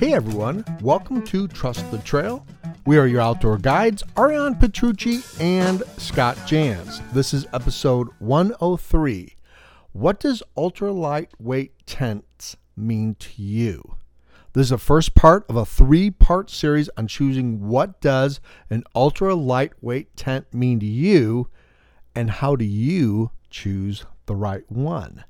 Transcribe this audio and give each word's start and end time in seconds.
Hey 0.00 0.14
everyone, 0.14 0.64
welcome 0.80 1.22
to 1.26 1.46
Trust 1.46 1.90
the 1.90 1.98
Trail. 1.98 2.46
We 2.86 2.96
are 2.96 3.06
your 3.06 3.20
outdoor 3.20 3.58
guides, 3.58 4.02
Ariane 4.16 4.54
Petrucci 4.54 5.20
and 5.38 5.82
Scott 5.98 6.38
Jans. 6.46 7.02
This 7.12 7.34
is 7.34 7.46
episode 7.52 8.08
103. 8.18 9.36
What 9.92 10.18
does 10.18 10.42
ultra 10.56 10.90
lightweight 10.90 11.84
tents 11.84 12.56
mean 12.78 13.14
to 13.16 13.42
you? 13.42 13.96
This 14.54 14.64
is 14.64 14.70
the 14.70 14.78
first 14.78 15.14
part 15.14 15.44
of 15.50 15.56
a 15.56 15.66
three-part 15.66 16.48
series 16.48 16.88
on 16.96 17.06
choosing 17.06 17.68
what 17.68 18.00
does 18.00 18.40
an 18.70 18.84
ultra 18.94 19.34
lightweight 19.34 20.16
tent 20.16 20.46
mean 20.54 20.80
to 20.80 20.86
you 20.86 21.48
and 22.14 22.30
how 22.30 22.56
do 22.56 22.64
you 22.64 23.32
choose 23.50 24.06
the 24.24 24.34
right 24.34 24.64
one 24.70 25.24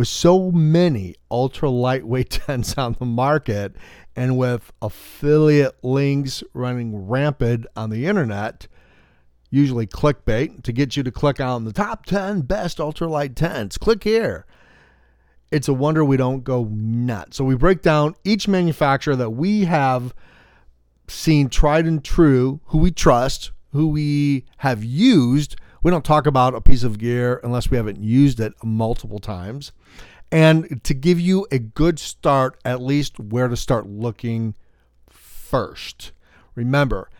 with 0.00 0.08
so 0.08 0.50
many 0.50 1.14
ultra 1.30 1.68
lightweight 1.68 2.30
tents 2.46 2.78
on 2.78 2.96
the 2.98 3.04
market 3.04 3.76
and 4.16 4.38
with 4.38 4.72
affiliate 4.80 5.76
links 5.84 6.42
running 6.54 7.06
rampant 7.06 7.66
on 7.76 7.90
the 7.90 8.06
internet, 8.06 8.66
usually 9.50 9.86
clickbait 9.86 10.62
to 10.62 10.72
get 10.72 10.96
you 10.96 11.02
to 11.02 11.10
click 11.10 11.38
on 11.38 11.66
the 11.66 11.72
top 11.74 12.06
10 12.06 12.40
best 12.40 12.78
ultralight 12.78 13.34
tents. 13.34 13.76
Click 13.76 14.02
here. 14.02 14.46
It's 15.50 15.68
a 15.68 15.74
wonder 15.74 16.02
we 16.02 16.16
don't 16.16 16.44
go 16.44 16.64
nuts. 16.64 17.36
So 17.36 17.44
we 17.44 17.54
break 17.54 17.82
down 17.82 18.14
each 18.24 18.48
manufacturer 18.48 19.16
that 19.16 19.32
we 19.32 19.66
have 19.66 20.14
seen 21.08 21.50
tried 21.50 21.84
and 21.84 22.02
true, 22.02 22.60
who 22.68 22.78
we 22.78 22.90
trust, 22.90 23.52
who 23.72 23.88
we 23.88 24.46
have 24.56 24.82
used 24.82 25.56
we 25.82 25.90
don't 25.90 26.04
talk 26.04 26.26
about 26.26 26.54
a 26.54 26.60
piece 26.60 26.82
of 26.82 26.98
gear 26.98 27.40
unless 27.42 27.70
we 27.70 27.76
haven't 27.76 28.00
used 28.00 28.40
it 28.40 28.52
multiple 28.62 29.18
times. 29.18 29.72
And 30.32 30.82
to 30.84 30.94
give 30.94 31.18
you 31.18 31.46
a 31.50 31.58
good 31.58 31.98
start, 31.98 32.58
at 32.64 32.80
least 32.80 33.18
where 33.18 33.48
to 33.48 33.56
start 33.56 33.86
looking 33.86 34.54
first. 35.08 36.12
Remember, 36.54 37.10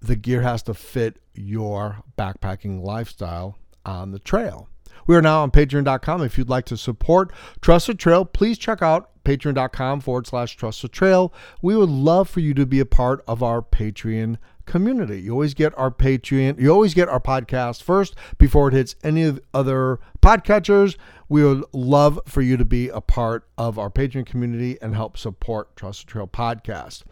the 0.00 0.16
gear 0.16 0.42
has 0.42 0.62
to 0.64 0.74
fit 0.74 1.18
your 1.34 2.02
backpacking 2.18 2.82
lifestyle 2.82 3.56
on 3.86 4.10
the 4.10 4.18
trail. 4.18 4.68
We 5.06 5.16
are 5.16 5.22
now 5.22 5.42
on 5.42 5.50
patreon.com. 5.50 6.22
If 6.22 6.36
you'd 6.36 6.48
like 6.48 6.66
to 6.66 6.76
support 6.76 7.32
Trust 7.60 7.86
the 7.86 7.94
Trail, 7.94 8.24
please 8.24 8.58
check 8.58 8.82
out 8.82 9.10
patreon.com 9.24 10.00
forward 10.00 10.26
slash 10.26 10.56
trust 10.56 10.82
the 10.82 10.88
trail. 10.88 11.32
We 11.62 11.76
would 11.76 11.88
love 11.88 12.28
for 12.28 12.40
you 12.40 12.54
to 12.54 12.66
be 12.66 12.80
a 12.80 12.86
part 12.86 13.22
of 13.26 13.42
our 13.42 13.62
Patreon 13.62 14.38
community. 14.70 15.20
You 15.20 15.32
always 15.32 15.52
get 15.52 15.76
our 15.76 15.90
Patreon, 15.90 16.60
you 16.60 16.70
always 16.70 16.94
get 16.94 17.08
our 17.08 17.20
podcast 17.20 17.82
first 17.82 18.14
before 18.38 18.68
it 18.68 18.74
hits 18.74 18.94
any 19.02 19.36
other 19.52 19.98
podcatchers. 20.22 20.96
We 21.28 21.44
would 21.44 21.64
love 21.72 22.20
for 22.26 22.40
you 22.40 22.56
to 22.56 22.64
be 22.64 22.88
a 22.88 23.00
part 23.00 23.48
of 23.58 23.78
our 23.78 23.90
Patreon 23.90 24.26
community 24.26 24.78
and 24.80 24.94
help 24.94 25.18
support 25.18 25.74
Trust 25.74 26.06
the 26.06 26.12
Trail 26.12 26.28
podcast. 26.28 27.02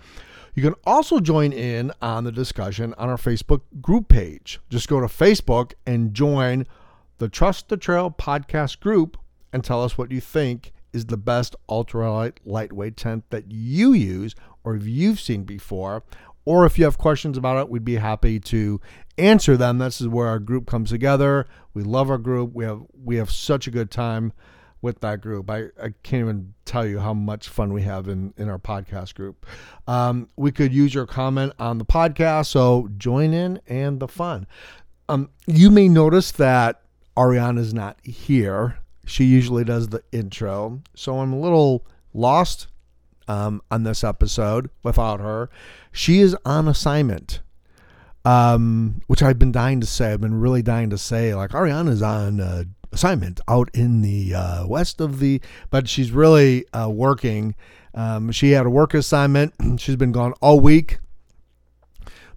You 0.55 0.62
can 0.62 0.75
also 0.84 1.19
join 1.19 1.53
in 1.53 1.92
on 2.01 2.25
the 2.25 2.33
discussion 2.33 2.95
on 2.97 3.09
our 3.09 3.17
Facebook 3.17 3.62
group 3.83 4.09
page. 4.09 4.61
Just 4.70 4.89
go 4.89 5.01
to 5.01 5.06
Facebook 5.06 5.73
and 5.84 6.14
join 6.14 6.64
the 7.19 7.29
Trust 7.29 7.69
the 7.69 7.77
Trail 7.77 8.11
podcast 8.11 8.79
group 8.79 9.17
and 9.53 9.64
tell 9.64 9.83
us 9.83 9.98
what 9.98 10.12
you 10.12 10.20
think 10.20 10.73
is 10.92 11.06
the 11.06 11.17
best 11.17 11.56
ultralight 11.69 12.34
lightweight 12.45 12.97
tent 12.97 13.25
that 13.31 13.51
you 13.51 13.92
use 13.92 14.34
or 14.64 14.77
if 14.77 14.86
you've 14.86 15.20
seen 15.20 15.45
before 15.45 16.03
or 16.44 16.64
if 16.64 16.78
you 16.78 16.84
have 16.84 16.98
questions 16.98 17.36
about 17.36 17.58
it, 17.58 17.69
we'd 17.69 17.84
be 17.84 17.97
happy 17.97 18.41
to 18.41 18.81
answer 19.19 19.56
them. 19.56 19.78
This 19.78 20.00
is 20.00 20.08
where 20.08 20.28
our 20.28 20.39
group 20.39 20.67
comes 20.67 20.91
together. 20.91 21.47
We 21.75 21.83
love 21.83 22.11
our 22.11 22.19
group. 22.19 22.55
We 22.55 22.64
have 22.64 22.83
we 23.05 23.17
have 23.17 23.30
such 23.30 23.67
a 23.67 23.70
good 23.70 23.91
time 23.91 24.33
with 24.80 25.00
that 25.00 25.20
group. 25.20 25.50
I, 25.50 25.64
I 25.83 25.92
can't 26.03 26.22
even 26.22 26.55
tell 26.64 26.86
you 26.86 27.00
how 27.00 27.13
much 27.13 27.48
fun 27.48 27.73
we 27.73 27.83
have 27.83 28.08
in, 28.08 28.33
in 28.36 28.48
our 28.48 28.58
podcast 28.58 29.14
group. 29.14 29.45
Um, 29.86 30.29
we 30.36 30.52
could 30.52 30.73
use 30.73 30.95
your 30.95 31.07
comment 31.07 31.52
on 31.58 31.79
the 31.79 31.85
podcast, 31.85 32.46
so 32.46 32.89
join 32.96 33.33
in 33.33 33.61
and 33.67 33.98
the 33.98 34.08
fun. 34.08 34.46
Um, 35.08 35.30
you 35.46 35.70
may 35.70 35.89
notice 35.89 36.30
that 36.33 36.83
Ariana 37.17 37.58
is 37.58 37.74
not 37.74 37.98
here. 38.05 38.79
She 39.05 39.24
usually 39.24 39.64
does 39.64 39.89
the 39.89 40.02
intro, 40.13 40.83
so 40.95 41.18
I'm 41.18 41.33
a 41.33 41.40
little 41.40 41.86
lost 42.13 42.68
um, 43.27 43.63
on 43.70 43.83
this 43.83 44.05
episode 44.05 44.70
without 44.83 45.20
her. 45.20 45.51
She 45.93 46.21
is 46.21 46.37
on 46.45 46.69
assignment, 46.69 47.41
um, 48.25 49.01
which 49.07 49.23
I've 49.23 49.39
been 49.39 49.53
dying 49.53 49.81
to 49.81 49.87
say. 49.87 50.13
I've 50.13 50.21
been 50.21 50.41
really 50.41 50.63
dying 50.63 50.91
to 50.91 50.99
say, 50.99 51.35
like 51.35 51.51
Ariana's 51.51 52.03
on 52.03 52.41
uh, 52.41 52.65
assignment 52.93 53.41
out 53.49 53.71
in 53.75 54.03
the 54.03 54.35
uh, 54.35 54.67
west 54.67 55.01
of 55.01 55.19
the, 55.19 55.41
but 55.71 55.89
she's 55.89 56.11
really 56.11 56.67
uh, 56.73 56.89
working. 56.89 57.55
Um, 57.95 58.31
she 58.33 58.53
had 58.53 58.67
a 58.67 58.71
work 58.71 58.95
assignment. 58.95 59.55
She's 59.81 59.97
been 59.97 60.13
gone 60.13 60.35
all 60.41 60.61
week. 60.61 60.99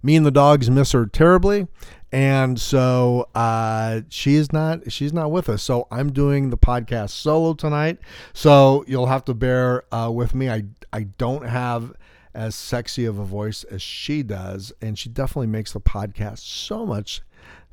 Me 0.02 0.16
and 0.16 0.26
the 0.26 0.32
dogs 0.32 0.68
miss 0.68 0.90
her 0.90 1.06
terribly, 1.06 1.68
and 2.10 2.60
so 2.60 3.28
uh, 3.34 4.00
she 4.08 4.34
is 4.34 4.52
not 4.52 4.90
she's 4.90 5.12
not 5.12 5.30
with 5.30 5.48
us. 5.48 5.62
So 5.62 5.86
I'm 5.92 6.12
doing 6.12 6.50
the 6.50 6.58
podcast 6.58 7.10
solo 7.10 7.54
tonight. 7.54 7.98
So 8.32 8.84
you'll 8.88 9.06
have 9.06 9.24
to 9.26 9.34
bear 9.34 9.84
uh, 9.94 10.10
with 10.10 10.34
me. 10.34 10.50
I 10.50 10.64
I 10.92 11.04
don't 11.04 11.46
have 11.46 11.92
as 12.34 12.54
sexy 12.54 13.04
of 13.04 13.18
a 13.18 13.24
voice 13.24 13.64
as 13.64 13.82
she 13.82 14.22
does, 14.22 14.72
and 14.80 14.98
she 14.98 15.08
definitely 15.08 15.46
makes 15.46 15.72
the 15.72 15.80
podcast 15.80 16.38
so 16.38 16.86
much 16.86 17.22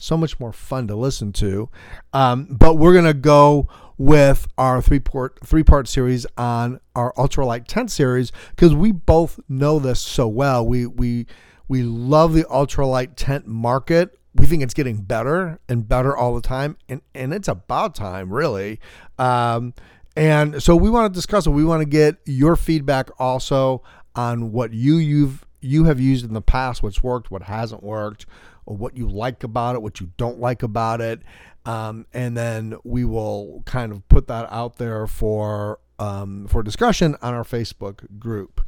so 0.01 0.15
much 0.17 0.39
more 0.39 0.53
fun 0.53 0.87
to 0.87 0.95
listen 0.95 1.31
to. 1.33 1.69
Um, 2.13 2.47
but 2.49 2.75
we're 2.75 2.93
gonna 2.93 3.13
go 3.13 3.67
with 3.97 4.47
our 4.57 4.81
three 4.81 4.99
part 4.99 5.37
three 5.45 5.63
part 5.63 5.87
series 5.87 6.25
on 6.37 6.79
our 6.95 7.13
ultralight 7.13 7.65
tent 7.67 7.91
series 7.91 8.31
because 8.51 8.73
we 8.73 8.91
both 8.91 9.39
know 9.47 9.79
this 9.79 9.99
so 9.99 10.27
well. 10.27 10.65
We 10.65 10.85
we 10.85 11.27
we 11.67 11.83
love 11.83 12.33
the 12.33 12.45
ultralight 12.45 13.11
tent 13.15 13.45
market 13.45 14.19
we 14.35 14.45
think 14.45 14.63
it's 14.63 14.73
getting 14.73 14.97
better 14.97 15.59
and 15.67 15.87
better 15.87 16.15
all 16.15 16.35
the 16.35 16.41
time, 16.41 16.77
and 16.87 17.01
and 17.13 17.33
it's 17.33 17.47
about 17.47 17.95
time, 17.95 18.31
really. 18.31 18.79
Um, 19.17 19.73
and 20.15 20.61
so 20.61 20.75
we 20.75 20.89
want 20.89 21.11
to 21.13 21.17
discuss 21.17 21.47
it. 21.47 21.51
We 21.51 21.63
want 21.63 21.81
to 21.81 21.85
get 21.85 22.17
your 22.25 22.55
feedback 22.55 23.09
also 23.19 23.83
on 24.19 24.51
what 24.51 24.73
you 24.73 24.97
you've 24.97 25.45
you 25.61 25.85
have 25.85 25.99
used 25.99 26.25
in 26.25 26.33
the 26.33 26.41
past, 26.41 26.83
what's 26.83 27.01
worked, 27.01 27.31
what 27.31 27.43
hasn't 27.43 27.83
worked, 27.83 28.25
or 28.65 28.75
what 28.75 28.97
you 28.97 29.07
like 29.07 29.43
about 29.43 29.75
it, 29.75 29.81
what 29.81 29.99
you 30.01 30.11
don't 30.17 30.39
like 30.39 30.61
about 30.61 30.99
it, 30.99 31.21
um, 31.65 32.05
and 32.13 32.35
then 32.35 32.75
we 32.83 33.05
will 33.05 33.63
kind 33.65 33.91
of 33.93 34.07
put 34.09 34.27
that 34.27 34.51
out 34.51 34.77
there 34.77 35.07
for 35.07 35.79
um, 35.99 36.47
for 36.47 36.61
discussion 36.63 37.15
on 37.21 37.33
our 37.33 37.43
Facebook 37.43 38.19
group. 38.19 38.61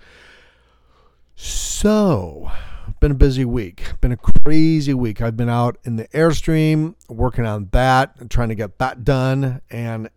So 1.35 2.50
been 3.00 3.12
a 3.12 3.16
busy 3.16 3.45
week. 3.45 3.94
Been 4.00 4.12
a 4.12 4.18
crazy 4.18 4.94
week. 4.94 5.22
I've 5.22 5.35
been 5.35 5.50
out 5.50 5.78
in 5.83 5.95
the 5.95 6.07
Airstream 6.09 6.95
working 7.09 7.45
on 7.45 7.69
that, 7.72 8.29
trying 8.29 8.50
to 8.50 8.56
get 8.56 8.78
that 8.79 9.03
done. 9.03 9.62
And 9.69 10.09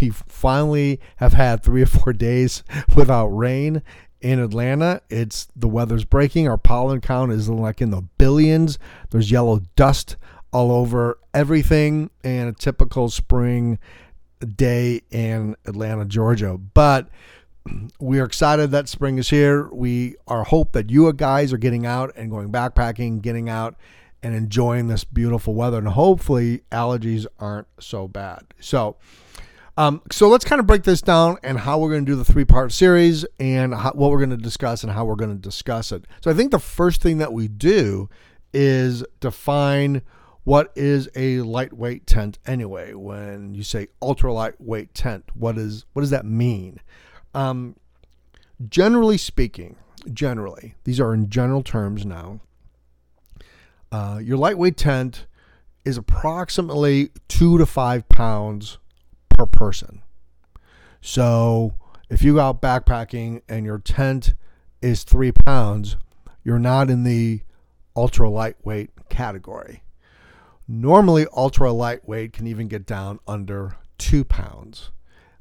we 0.00 0.10
finally 0.10 1.00
have 1.16 1.34
had 1.34 1.62
three 1.62 1.82
or 1.82 1.86
four 1.86 2.12
days 2.12 2.64
without 2.96 3.28
rain 3.28 3.82
in 4.22 4.38
Atlanta. 4.38 5.02
It's 5.10 5.48
the 5.54 5.68
weather's 5.68 6.04
breaking. 6.04 6.48
Our 6.48 6.56
pollen 6.56 7.00
count 7.00 7.32
is 7.32 7.48
like 7.48 7.80
in 7.80 7.90
the 7.90 8.02
billions. 8.18 8.78
There's 9.10 9.30
yellow 9.30 9.60
dust 9.76 10.16
all 10.52 10.70
over 10.70 11.18
everything 11.34 12.10
and 12.22 12.48
a 12.48 12.52
typical 12.52 13.10
spring 13.10 13.78
day 14.56 15.02
in 15.10 15.56
Atlanta, 15.66 16.04
Georgia. 16.04 16.56
But 16.56 17.08
we 18.00 18.20
are 18.20 18.24
excited 18.24 18.70
that 18.70 18.88
spring 18.88 19.18
is 19.18 19.30
here. 19.30 19.68
We 19.68 20.16
are 20.26 20.44
hope 20.44 20.72
that 20.72 20.90
you 20.90 21.12
guys 21.12 21.52
are 21.52 21.58
getting 21.58 21.86
out 21.86 22.12
and 22.16 22.30
going 22.30 22.50
backpacking, 22.50 23.22
getting 23.22 23.48
out 23.48 23.76
and 24.22 24.34
enjoying 24.34 24.86
this 24.86 25.04
beautiful 25.04 25.54
weather, 25.54 25.78
and 25.78 25.88
hopefully 25.88 26.62
allergies 26.70 27.26
aren't 27.40 27.66
so 27.80 28.06
bad. 28.06 28.44
So, 28.60 28.96
um, 29.76 30.02
so 30.10 30.28
let's 30.28 30.44
kind 30.44 30.60
of 30.60 30.66
break 30.66 30.82
this 30.82 31.00
down 31.00 31.38
and 31.42 31.58
how 31.58 31.78
we're 31.78 31.90
going 31.90 32.04
to 32.04 32.12
do 32.12 32.16
the 32.16 32.24
three 32.24 32.44
part 32.44 32.72
series 32.72 33.24
and 33.40 33.74
how, 33.74 33.92
what 33.92 34.10
we're 34.10 34.18
going 34.18 34.30
to 34.30 34.36
discuss 34.36 34.82
and 34.82 34.92
how 34.92 35.04
we're 35.04 35.16
going 35.16 35.34
to 35.34 35.40
discuss 35.42 35.92
it. 35.92 36.04
So, 36.22 36.30
I 36.30 36.34
think 36.34 36.50
the 36.50 36.58
first 36.58 37.00
thing 37.00 37.18
that 37.18 37.32
we 37.32 37.48
do 37.48 38.10
is 38.52 39.02
define 39.20 40.02
what 40.44 40.72
is 40.74 41.08
a 41.16 41.38
lightweight 41.40 42.06
tent 42.06 42.38
anyway. 42.46 42.92
When 42.92 43.54
you 43.54 43.62
say 43.62 43.88
ultra 44.02 44.32
lightweight 44.32 44.92
tent, 44.94 45.24
what 45.34 45.56
is 45.56 45.86
what 45.94 46.02
does 46.02 46.10
that 46.10 46.26
mean? 46.26 46.80
Um, 47.34 47.76
generally 48.68 49.16
speaking, 49.16 49.76
generally, 50.12 50.74
these 50.84 51.00
are 51.00 51.14
in 51.14 51.30
general 51.30 51.62
terms 51.62 52.04
now. 52.04 52.40
Uh, 53.90 54.20
your 54.22 54.36
lightweight 54.36 54.76
tent 54.76 55.26
is 55.84 55.96
approximately 55.96 57.10
two 57.28 57.58
to 57.58 57.66
five 57.66 58.08
pounds 58.08 58.78
per 59.36 59.46
person. 59.46 60.02
So 61.00 61.74
if 62.08 62.22
you 62.22 62.34
go 62.34 62.40
out 62.40 62.62
backpacking 62.62 63.42
and 63.48 63.64
your 63.64 63.78
tent 63.78 64.34
is 64.80 65.04
three 65.04 65.32
pounds, 65.32 65.96
you're 66.44 66.58
not 66.58 66.90
in 66.90 67.04
the 67.04 67.42
ultra 67.96 68.28
lightweight 68.28 68.90
category. 69.08 69.82
Normally, 70.68 71.26
ultra 71.36 71.72
lightweight 71.72 72.32
can 72.32 72.46
even 72.46 72.68
get 72.68 72.86
down 72.86 73.18
under 73.26 73.76
two 73.98 74.24
pounds. 74.24 74.90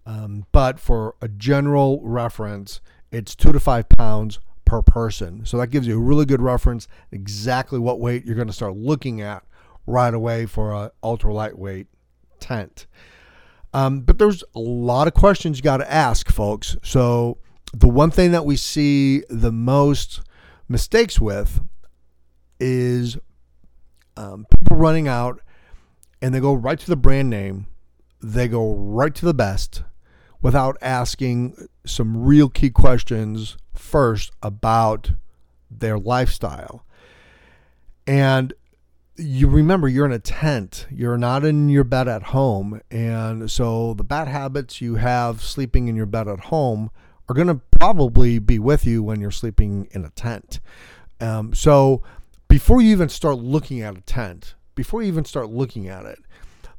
Um, 0.05 0.45
but 0.51 0.79
for 0.79 1.15
a 1.21 1.27
general 1.27 2.01
reference, 2.03 2.81
it's 3.11 3.35
two 3.35 3.51
to 3.51 3.59
five 3.59 3.87
pounds 3.89 4.39
per 4.65 4.81
person. 4.81 5.45
So 5.45 5.57
that 5.57 5.67
gives 5.67 5.87
you 5.87 5.97
a 5.97 6.01
really 6.01 6.25
good 6.25 6.41
reference 6.41 6.87
exactly 7.11 7.79
what 7.79 7.99
weight 7.99 8.25
you're 8.25 8.35
going 8.35 8.47
to 8.47 8.53
start 8.53 8.75
looking 8.75 9.21
at 9.21 9.43
right 9.85 10.13
away 10.13 10.45
for 10.45 10.73
an 10.73 10.89
ultra 11.03 11.33
lightweight 11.33 11.87
tent. 12.39 12.87
Um, 13.73 14.01
but 14.01 14.19
there's 14.19 14.43
a 14.55 14.59
lot 14.59 15.07
of 15.07 15.13
questions 15.13 15.57
you 15.57 15.63
got 15.63 15.77
to 15.77 15.91
ask, 15.91 16.29
folks. 16.29 16.75
So 16.83 17.37
the 17.73 17.87
one 17.87 18.11
thing 18.11 18.31
that 18.31 18.45
we 18.45 18.57
see 18.57 19.23
the 19.29 19.51
most 19.51 20.21
mistakes 20.67 21.19
with 21.19 21.61
is 22.59 23.17
um, 24.17 24.45
people 24.49 24.77
running 24.77 25.07
out 25.07 25.41
and 26.21 26.33
they 26.33 26.39
go 26.39 26.53
right 26.53 26.79
to 26.79 26.87
the 26.87 26.95
brand 26.95 27.29
name, 27.29 27.67
they 28.21 28.47
go 28.47 28.73
right 28.73 29.15
to 29.15 29.25
the 29.25 29.33
best 29.33 29.83
without 30.41 30.77
asking 30.81 31.67
some 31.85 32.23
real 32.23 32.49
key 32.49 32.69
questions 32.69 33.57
first 33.73 34.31
about 34.43 35.11
their 35.69 35.97
lifestyle. 35.97 36.85
And 38.05 38.53
you 39.21 39.47
remember 39.47 39.87
you're 39.87 40.05
in 40.05 40.11
a 40.11 40.19
tent, 40.19 40.87
you're 40.89 41.17
not 41.17 41.45
in 41.45 41.69
your 41.69 41.83
bed 41.83 42.07
at 42.07 42.23
home. 42.23 42.81
And 42.89 43.49
so 43.49 43.93
the 43.93 44.03
bad 44.03 44.27
habits 44.27 44.81
you 44.81 44.95
have 44.95 45.41
sleeping 45.41 45.87
in 45.87 45.95
your 45.95 46.05
bed 46.05 46.27
at 46.27 46.39
home 46.39 46.89
are 47.29 47.35
going 47.35 47.47
to 47.47 47.61
probably 47.79 48.39
be 48.39 48.59
with 48.59 48.85
you 48.85 49.03
when 49.03 49.21
you're 49.21 49.31
sleeping 49.31 49.87
in 49.91 50.03
a 50.03 50.09
tent. 50.09 50.59
Um, 51.19 51.53
so 51.53 52.01
before 52.47 52.81
you 52.81 52.91
even 52.91 53.09
start 53.09 53.37
looking 53.37 53.81
at 53.81 53.95
a 53.95 54.01
tent, 54.01 54.55
before 54.75 55.01
you 55.01 55.07
even 55.07 55.25
start 55.25 55.49
looking 55.49 55.87
at 55.87 56.05
it, 56.05 56.19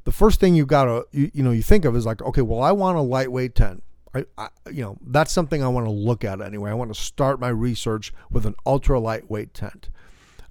the 0.03 0.11
first 0.11 0.39
thing 0.39 0.53
you've 0.53 0.67
got 0.67 0.85
to 0.85 1.07
you, 1.11 1.31
you 1.33 1.43
know 1.43 1.51
you 1.51 1.63
think 1.63 1.85
of 1.85 1.95
is 1.95 2.05
like, 2.05 2.21
okay, 2.21 2.41
well, 2.41 2.61
I 2.61 2.73
want 2.73 2.97
a 2.97 3.01
lightweight 3.01 3.55
tent. 3.55 3.83
I, 4.13 4.25
I, 4.37 4.49
you 4.69 4.83
know 4.83 4.97
that's 5.07 5.31
something 5.31 5.63
I 5.63 5.69
want 5.69 5.85
to 5.85 5.91
look 5.91 6.25
at 6.25 6.41
anyway. 6.41 6.71
I 6.71 6.73
want 6.73 6.93
to 6.93 7.01
start 7.01 7.39
my 7.39 7.47
research 7.47 8.13
with 8.29 8.45
an 8.45 8.55
ultra 8.65 8.99
lightweight 8.99 9.53
tent. 9.53 9.89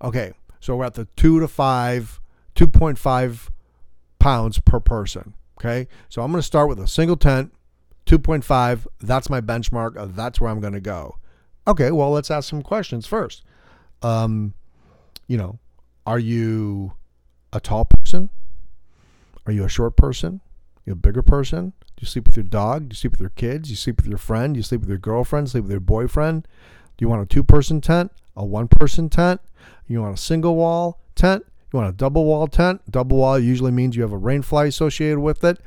Okay, 0.02 0.32
so 0.62 0.76
we're 0.76 0.84
at 0.84 0.94
the 0.94 1.06
two 1.16 1.40
to 1.40 1.48
five, 1.48 2.20
two 2.54 2.68
point 2.68 2.96
five 2.96 3.50
pounds 4.18 4.60
per 4.60 4.78
person. 4.80 5.34
Okay, 5.60 5.88
so 6.08 6.22
I'm 6.22 6.30
going 6.30 6.38
to 6.38 6.46
start 6.46 6.68
with 6.68 6.78
a 6.78 6.86
single 6.86 7.16
tent, 7.16 7.52
two 8.06 8.18
point 8.18 8.44
five. 8.44 8.86
That's 9.00 9.28
my 9.28 9.40
benchmark. 9.40 10.14
That's 10.14 10.40
where 10.40 10.50
I'm 10.50 10.60
going 10.60 10.72
to 10.72 10.80
go. 10.80 11.18
Okay, 11.66 11.90
well 11.90 12.12
let's 12.12 12.30
ask 12.30 12.48
some 12.48 12.62
questions 12.62 13.06
first. 13.06 13.44
Um, 14.02 14.54
you 15.26 15.36
know, 15.36 15.58
are 16.06 16.18
you 16.18 16.92
a 17.52 17.60
tall 17.60 17.84
person? 17.84 18.30
Are 19.44 19.52
you 19.52 19.64
a 19.64 19.68
short 19.68 19.96
person? 19.96 20.40
Are 20.76 20.82
you 20.86 20.92
a 20.92 20.96
bigger 20.96 21.22
person? 21.22 21.72
Do 21.80 22.00
you 22.02 22.06
sleep 22.06 22.26
with 22.26 22.36
your 22.36 22.44
dog? 22.44 22.88
Do 22.88 22.94
you 22.94 22.96
sleep 22.96 23.12
with 23.12 23.20
your 23.20 23.30
kids? 23.30 23.68
Do 23.68 23.72
you 23.72 23.76
sleep 23.76 23.96
with 23.96 24.06
your 24.06 24.18
friend? 24.18 24.54
Do 24.54 24.58
you 24.58 24.64
sleep 24.64 24.80
with 24.80 24.88
your 24.88 24.98
girlfriend? 24.98 25.50
Sleep 25.50 25.64
with 25.64 25.72
your 25.72 25.80
boyfriend? 25.80 26.46
Do 26.96 27.04
you 27.04 27.08
want 27.08 27.22
a 27.22 27.26
two 27.26 27.42
person 27.42 27.80
tent? 27.80 28.12
A 28.36 28.44
one 28.44 28.68
person 28.68 29.08
tent? 29.08 29.40
You 29.86 30.02
want 30.02 30.18
a 30.18 30.20
single 30.20 30.56
wall 30.56 31.00
tent? 31.14 31.44
You 31.72 31.78
want 31.78 31.88
a 31.90 31.96
double 31.96 32.24
wall 32.24 32.46
tent? 32.46 32.82
Double 32.90 33.18
wall 33.18 33.38
usually 33.38 33.72
means 33.72 33.96
you 33.96 34.02
have 34.02 34.12
a 34.12 34.18
rainfly 34.18 34.66
associated 34.66 35.20
with 35.20 35.42
it. 35.44 35.60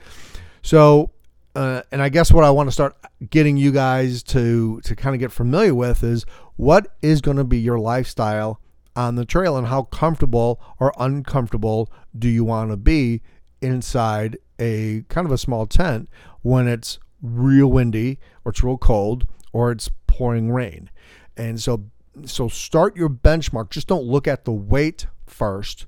So, 0.61 1.11
uh, 1.55 1.81
and 1.91 2.01
I 2.01 2.09
guess 2.09 2.31
what 2.31 2.43
I 2.43 2.49
want 2.49 2.67
to 2.67 2.71
start 2.71 2.95
getting 3.29 3.57
you 3.57 3.71
guys 3.71 4.23
to 4.23 4.81
to 4.81 4.95
kind 4.95 5.15
of 5.15 5.19
get 5.19 5.31
familiar 5.31 5.73
with 5.73 6.03
is 6.03 6.25
what 6.57 6.95
is 7.01 7.21
going 7.21 7.37
to 7.37 7.43
be 7.43 7.57
your 7.57 7.79
lifestyle 7.79 8.59
on 8.95 9.15
the 9.15 9.25
trail 9.25 9.57
and 9.57 9.67
how 9.67 9.83
comfortable 9.83 10.61
or 10.79 10.93
uncomfortable 10.97 11.91
do 12.17 12.29
you 12.29 12.43
want 12.43 12.71
to 12.71 12.77
be 12.77 13.21
inside 13.61 14.37
a 14.59 15.03
kind 15.09 15.25
of 15.25 15.31
a 15.31 15.37
small 15.37 15.65
tent 15.65 16.09
when 16.41 16.67
it's 16.67 16.99
real 17.21 17.67
windy 17.67 18.19
or 18.43 18.51
it's 18.51 18.63
real 18.63 18.77
cold 18.77 19.27
or 19.51 19.71
it's 19.71 19.89
pouring 20.07 20.51
rain. 20.51 20.89
And 21.35 21.61
so 21.61 21.85
so 22.25 22.47
start 22.47 22.95
your 22.95 23.09
benchmark. 23.09 23.69
Just 23.69 23.87
don't 23.87 24.05
look 24.05 24.27
at 24.27 24.45
the 24.45 24.51
weight 24.51 25.07
first. 25.25 25.85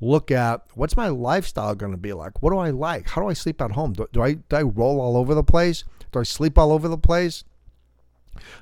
Look 0.00 0.30
at 0.30 0.62
what's 0.74 0.96
my 0.96 1.08
lifestyle 1.08 1.74
going 1.74 1.92
to 1.92 1.98
be 1.98 2.12
like? 2.12 2.42
What 2.42 2.50
do 2.50 2.58
I 2.58 2.70
like? 2.70 3.08
How 3.10 3.22
do 3.22 3.28
I 3.28 3.32
sleep 3.32 3.60
at 3.62 3.72
home? 3.72 3.92
Do, 3.92 4.06
do 4.12 4.22
I 4.22 4.34
do 4.34 4.56
I 4.56 4.62
roll 4.62 5.00
all 5.00 5.16
over 5.16 5.34
the 5.34 5.44
place? 5.44 5.84
Do 6.12 6.20
I 6.20 6.24
sleep 6.24 6.58
all 6.58 6.72
over 6.72 6.88
the 6.88 6.98
place? 6.98 7.44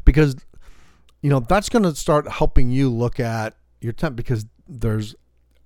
Because 0.05 0.37
you 1.21 1.31
know 1.31 1.41
that's 1.41 1.69
going 1.69 1.83
to 1.85 1.95
start 1.95 2.29
helping 2.29 2.71
you 2.71 2.91
look 2.91 3.19
at 3.19 3.57
your 3.81 3.93
tent 3.93 4.17
because 4.17 4.47
there's 4.69 5.15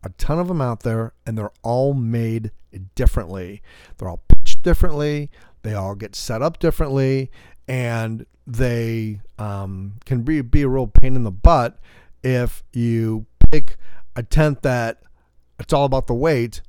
a 0.03 0.09
ton 0.11 0.39
of 0.39 0.49
them 0.49 0.61
out 0.61 0.83
there 0.83 1.13
and 1.27 1.37
they're 1.37 1.53
all 1.63 1.93
made 1.93 2.53
differently. 2.95 3.63
They're 3.99 4.09
all 4.09 4.23
pitched 4.29 4.63
differently. 4.63 5.31
They 5.63 5.75
all 5.75 5.95
get 5.95 6.15
set 6.15 6.43
up 6.43 6.59
differently 6.59 7.31
and 7.69 8.27
they 8.47 9.21
um, 9.39 9.95
can 10.05 10.23
be, 10.23 10.41
be 10.41 10.63
a 10.63 10.69
real 10.69 10.87
pain 10.87 11.17
in 11.17 11.25
the 11.25 11.31
butt 11.31 11.79
if 12.23 12.63
you 12.73 13.27
pick 13.51 13.77
a 14.15 14.23
tent 14.23 14.63
that 14.63 15.03
it's 15.59 15.73
all 15.73 15.85
about 15.85 16.07
the 16.07 16.15
weight 16.15 16.61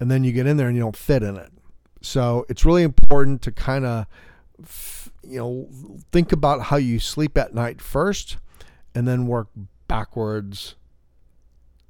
and 0.00 0.10
then 0.10 0.24
you 0.24 0.32
get 0.32 0.46
in 0.46 0.56
there 0.56 0.68
and 0.68 0.76
you 0.76 0.82
don't 0.82 0.96
fit 0.96 1.22
in 1.22 1.36
it. 1.36 1.52
So 2.00 2.44
it's 2.48 2.64
really 2.64 2.82
important 2.82 3.42
to 3.42 3.52
kind 3.52 3.84
of 3.84 4.06
you 5.22 5.38
know 5.38 5.68
think 6.12 6.32
about 6.32 6.62
how 6.62 6.76
you 6.76 6.98
sleep 6.98 7.36
at 7.38 7.54
night 7.54 7.80
first 7.80 8.36
and 8.94 9.08
then 9.08 9.26
work 9.26 9.48
backwards 9.88 10.76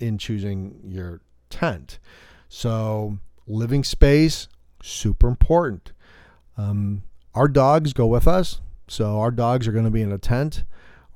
in 0.00 0.18
choosing 0.18 0.80
your 0.86 1.20
tent. 1.50 1.98
So, 2.48 3.18
living 3.46 3.84
space, 3.84 4.48
super 4.82 5.28
important. 5.28 5.92
Um, 6.56 7.02
our 7.34 7.48
dogs 7.48 7.92
go 7.92 8.06
with 8.06 8.26
us. 8.26 8.60
So, 8.86 9.20
our 9.20 9.30
dogs 9.30 9.66
are 9.66 9.72
going 9.72 9.86
to 9.86 9.90
be 9.90 10.02
in 10.02 10.12
a 10.12 10.18
tent 10.18 10.64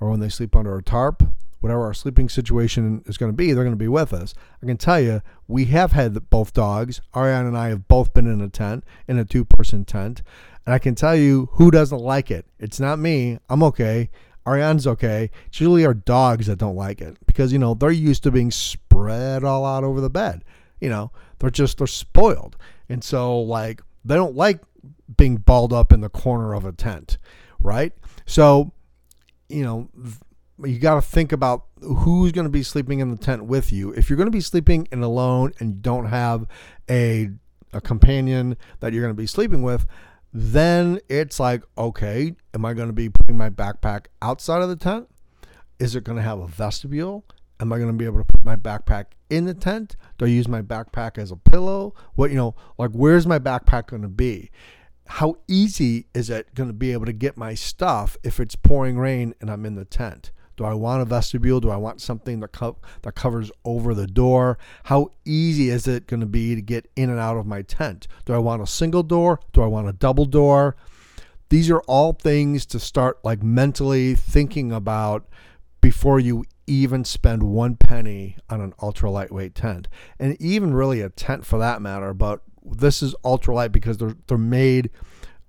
or 0.00 0.11
when 0.11 0.20
they 0.20 0.29
sleep 0.29 0.55
under 0.55 0.76
a 0.76 0.82
tarp, 0.82 1.23
whatever 1.61 1.82
our 1.82 1.94
sleeping 1.94 2.29
situation 2.29 3.03
is 3.06 3.17
going 3.17 3.32
to 3.32 3.37
be, 3.37 3.53
they're 3.53 3.65
going 3.65 3.73
to 3.73 3.76
be 3.76 3.88
with 3.88 4.12
us. 4.12 4.35
I 4.62 4.67
can 4.67 4.76
tell 4.76 5.00
you, 5.00 5.23
we 5.47 5.67
have 5.67 5.93
had 5.93 6.31
both 6.31 6.53
dogs. 6.53 7.00
Ariane 7.17 7.47
and 7.47 7.59
I 7.59 7.69
have 7.69 7.88
both 7.88 8.15
been 8.15 8.26
in 8.26 8.41
a 8.41 8.49
tent, 8.49 8.85
in 9.06 9.19
a 9.19 9.25
two 9.25 9.44
person 9.44 9.85
tent. 9.85 10.23
And 10.65 10.75
I 10.75 10.79
can 10.79 10.94
tell 10.94 11.17
you 11.17 11.49
who 11.53 11.70
doesn't 11.70 11.99
like 11.99 12.31
it. 12.31 12.47
It's 12.59 12.79
not 12.79 12.99
me. 12.99 13.38
I'm 13.49 13.62
okay. 13.64 14.11
Ariane's 14.47 14.87
okay. 14.87 15.31
It's 15.47 15.61
usually 15.61 15.85
our 15.85 15.94
dogs 15.94 16.47
that 16.47 16.59
don't 16.59 16.76
like 16.76 17.00
it 17.00 17.17
because, 17.26 17.53
you 17.53 17.59
know, 17.59 17.75
they're 17.75 17.91
used 17.91 18.23
to 18.23 18.31
being 18.31 18.50
spread 18.50 19.44
all 19.44 19.64
out 19.64 19.85
over 19.85 20.00
the 20.00 20.11
bed. 20.11 20.44
You 20.81 20.91
know, 20.91 21.11
they're 21.38 21.50
just, 21.50 21.78
they're 21.78 21.87
spoiled. 21.87 22.57
And 22.88 23.02
so, 23.02 23.40
like, 23.40 23.83
they 24.04 24.14
don't 24.14 24.37
like 24.37 24.61
being 25.16 25.37
balled 25.37 25.73
up 25.73 25.92
in 25.92 26.00
the 26.00 26.09
corner 26.09 26.54
of 26.54 26.64
a 26.64 26.73
tent, 26.73 27.18
right? 27.61 27.92
So, 28.26 28.73
you 29.49 29.62
know, 29.62 29.88
you 30.64 30.78
got 30.78 30.95
to 30.95 31.02
think 31.02 31.33
about 31.33 31.66
who's 31.80 32.33
going 32.33 32.47
to 32.47 32.50
be 32.50 32.62
sleeping 32.62 33.00
in 33.00 33.11
the 33.11 33.16
tent 33.16 33.45
with 33.45 33.73
you. 33.73 33.92
If 33.92 34.11
you're 34.11 34.16
going 34.16 34.26
to 34.26 34.33
be 34.33 34.40
sleeping 34.40 34.88
in 34.90 35.02
alone 35.02 35.52
and 35.59 35.71
you 35.71 35.80
don't 35.80 36.07
have 36.07 36.47
a 36.90 37.30
a 37.73 37.80
companion 37.83 38.57
that 38.80 38.92
you're 38.92 39.02
going 39.02 39.14
to 39.14 39.21
be 39.21 39.26
sleeping 39.26 39.62
with, 39.62 39.87
then 40.33 40.99
it's 41.09 41.38
like, 41.38 41.62
okay, 41.76 42.35
am 42.54 42.64
I 42.64 42.75
going 42.75 42.88
to 42.88 42.95
be 42.95 43.09
putting 43.09 43.37
my 43.37 43.50
backpack 43.50 44.07
outside 44.23 44.62
of 44.62 44.68
the 44.68 44.76
tent? 44.76 45.09
Is 45.78 45.95
it 45.95 46.04
going 46.04 46.16
to 46.16 46.23
have 46.23 46.38
a 46.38 46.47
vestibule? 46.47 47.25
Am 47.61 47.73
I 47.73 47.76
going 47.76 47.90
to 47.90 47.97
be 47.97 48.04
able 48.04 48.18
to 48.18 48.25
put 48.25 48.45
my 48.45 48.57
backpack 48.57 49.07
in 49.30 49.47
the 49.47 49.54
tent? 49.54 49.97
Do 50.16 50.25
I 50.25 50.28
use 50.28 50.49
my 50.49 50.62
backpack 50.62 51.18
as 51.18 51.30
a 51.30 51.37
pillow? 51.37 51.95
What, 52.14 52.30
you 52.30 52.37
know, 52.37 52.54
like 52.78 52.90
where's 52.92 53.26
my 53.26 53.38
backpack 53.38 53.88
going 53.88 54.02
to 54.02 54.09
be? 54.09 54.50
How 55.09 55.37
easy 55.49 56.07
is 56.15 56.31
it 56.31 56.55
going 56.55 56.69
to 56.69 56.75
be 56.75 56.93
able 56.93 57.07
to 57.07 57.12
get 57.12 57.37
my 57.37 57.55
stuff 57.55 58.17
if 58.23 58.38
it's 58.38 58.55
pouring 58.55 58.99
rain 58.99 59.35
and 59.41 59.50
I'm 59.50 59.65
in 59.65 59.75
the 59.75 59.85
tent? 59.85 60.33
Do 60.57 60.65
I 60.65 60.75
want 60.75 61.03
a 61.03 61.05
vestibule? 61.05 61.61
Do 61.61 61.71
I 61.71 61.77
want 61.77 62.00
something 62.00 62.41
that 62.41 62.53
co- 62.53 62.79
that 63.03 63.15
covers 63.15 63.50
over 63.65 63.95
the 63.95 64.07
door? 64.07 64.59
How 64.85 65.12
easy 65.25 65.71
is 65.71 65.88
it 65.88 66.07
going 66.07 66.21
to 66.21 66.27
be 66.27 66.55
to 66.55 66.61
get 66.61 66.91
in 66.95 67.11
and 67.11 67.19
out 67.19 67.37
of 67.37 67.47
my 67.47 67.62
tent? 67.62 68.07
Do 68.27 68.35
I 68.35 68.38
want 68.38 68.61
a 68.61 68.67
single 68.67 69.03
door? 69.03 69.41
Do 69.53 69.62
I 69.62 69.67
want 69.67 69.88
a 69.88 69.93
double 69.93 70.25
door? 70.25 70.77
These 71.49 71.71
are 71.71 71.81
all 71.83 72.12
things 72.12 72.67
to 72.67 72.81
start 72.81 73.19
like 73.25 73.43
mentally 73.43 74.15
thinking 74.15 74.73
about 74.73 75.27
before 75.81 76.21
you 76.21 76.45
even 76.67 77.05
spend 77.05 77.43
one 77.43 77.77
penny 77.77 78.37
on 78.50 78.61
an 78.61 78.75
ultra 78.83 79.11
lightweight 79.11 79.55
tent. 79.55 79.88
And 80.19 80.37
even 80.41 80.75
really 80.75 81.00
a 81.00 81.09
tent 81.09 81.47
for 81.47 81.59
that 81.59 81.81
matter, 81.81 82.12
but 82.12 82.43
this 82.65 83.03
is 83.03 83.15
ultralight 83.25 83.73
because 83.73 83.99
they're 83.99 84.17
they're 84.27 84.38
made 84.38 84.91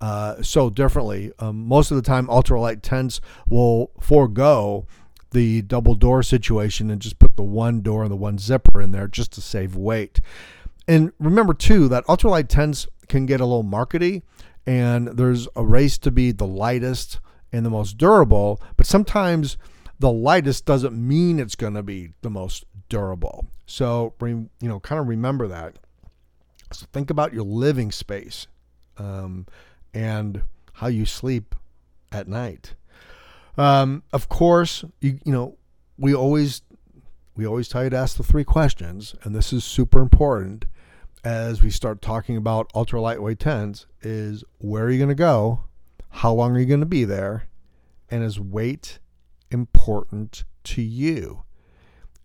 uh, 0.01 0.41
so 0.41 0.69
differently. 0.69 1.31
Um, 1.39 1.67
most 1.67 1.91
of 1.91 1.97
the 1.97 2.03
time, 2.03 2.27
ultralight 2.27 2.79
tents 2.81 3.21
will 3.47 3.91
forego 3.99 4.87
the 5.31 5.61
double 5.61 5.95
door 5.95 6.23
situation 6.23 6.89
and 6.89 7.01
just 7.01 7.19
put 7.19 7.35
the 7.35 7.43
one 7.43 7.81
door 7.81 8.03
and 8.03 8.11
the 8.11 8.15
one 8.15 8.37
zipper 8.37 8.81
in 8.81 8.91
there 8.91 9.07
just 9.07 9.31
to 9.33 9.41
save 9.41 9.75
weight. 9.75 10.21
And 10.87 11.11
remember 11.19 11.53
too 11.53 11.87
that 11.89 12.05
ultralight 12.05 12.47
tents 12.47 12.87
can 13.07 13.25
get 13.25 13.41
a 13.41 13.45
little 13.45 13.63
markety, 13.63 14.23
and 14.65 15.09
there's 15.09 15.47
a 15.55 15.63
race 15.65 15.97
to 15.99 16.11
be 16.11 16.31
the 16.31 16.47
lightest 16.47 17.19
and 17.51 17.65
the 17.65 17.69
most 17.69 17.97
durable, 17.97 18.61
but 18.77 18.85
sometimes 18.85 19.57
the 19.99 20.11
lightest 20.11 20.65
doesn't 20.65 20.95
mean 20.95 21.39
it's 21.39 21.55
going 21.55 21.73
to 21.73 21.83
be 21.83 22.11
the 22.21 22.29
most 22.29 22.65
durable. 22.87 23.47
So, 23.65 24.13
you 24.21 24.49
know, 24.61 24.79
kind 24.79 24.99
of 24.99 25.07
remember 25.07 25.47
that. 25.47 25.77
So 26.71 26.85
think 26.91 27.09
about 27.09 27.33
your 27.33 27.43
living 27.43 27.91
space. 27.91 28.47
Um, 28.97 29.45
and 29.93 30.41
how 30.73 30.87
you 30.87 31.05
sleep 31.05 31.55
at 32.11 32.27
night. 32.27 32.75
Um, 33.57 34.03
of 34.13 34.29
course, 34.29 34.85
you 35.01 35.19
you 35.25 35.31
know 35.31 35.57
we 35.97 36.13
always 36.13 36.61
we 37.35 37.45
always 37.45 37.67
tell 37.67 37.83
you 37.83 37.89
to 37.89 37.97
ask 37.97 38.17
the 38.17 38.23
three 38.23 38.43
questions, 38.43 39.15
and 39.23 39.35
this 39.35 39.51
is 39.51 39.63
super 39.63 40.01
important 40.01 40.65
as 41.23 41.61
we 41.61 41.69
start 41.69 42.01
talking 42.01 42.37
about 42.37 42.71
ultra 42.73 43.01
lightweight 43.01 43.39
tents. 43.39 43.85
Is 44.01 44.43
where 44.59 44.85
are 44.85 44.91
you 44.91 44.97
going 44.97 45.09
to 45.09 45.15
go? 45.15 45.63
How 46.09 46.33
long 46.33 46.55
are 46.55 46.59
you 46.59 46.65
going 46.65 46.79
to 46.79 46.85
be 46.85 47.03
there? 47.03 47.47
And 48.09 48.23
is 48.23 48.39
weight 48.39 48.99
important 49.51 50.43
to 50.63 50.81
you? 50.81 51.43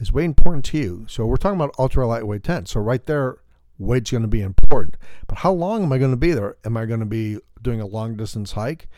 Is 0.00 0.12
weight 0.12 0.24
important 0.24 0.64
to 0.66 0.78
you? 0.78 1.06
So 1.08 1.26
we're 1.26 1.36
talking 1.36 1.60
about 1.60 1.74
ultra 1.78 2.06
lightweight 2.06 2.42
tents. 2.42 2.72
So 2.72 2.80
right 2.80 3.04
there, 3.04 3.38
weight's 3.78 4.10
going 4.10 4.22
to 4.22 4.28
be 4.28 4.42
important. 4.42 4.96
But 5.26 5.38
how 5.38 5.52
long 5.52 5.82
am 5.82 5.92
I 5.92 5.98
going 5.98 6.10
to 6.10 6.16
be 6.16 6.32
there? 6.32 6.56
Am 6.64 6.76
I 6.76 6.86
going 6.86 7.00
to 7.00 7.06
be 7.06 7.38
doing 7.60 7.80
a 7.80 7.86
long 7.86 8.16
distance 8.16 8.52
hike? 8.52 8.88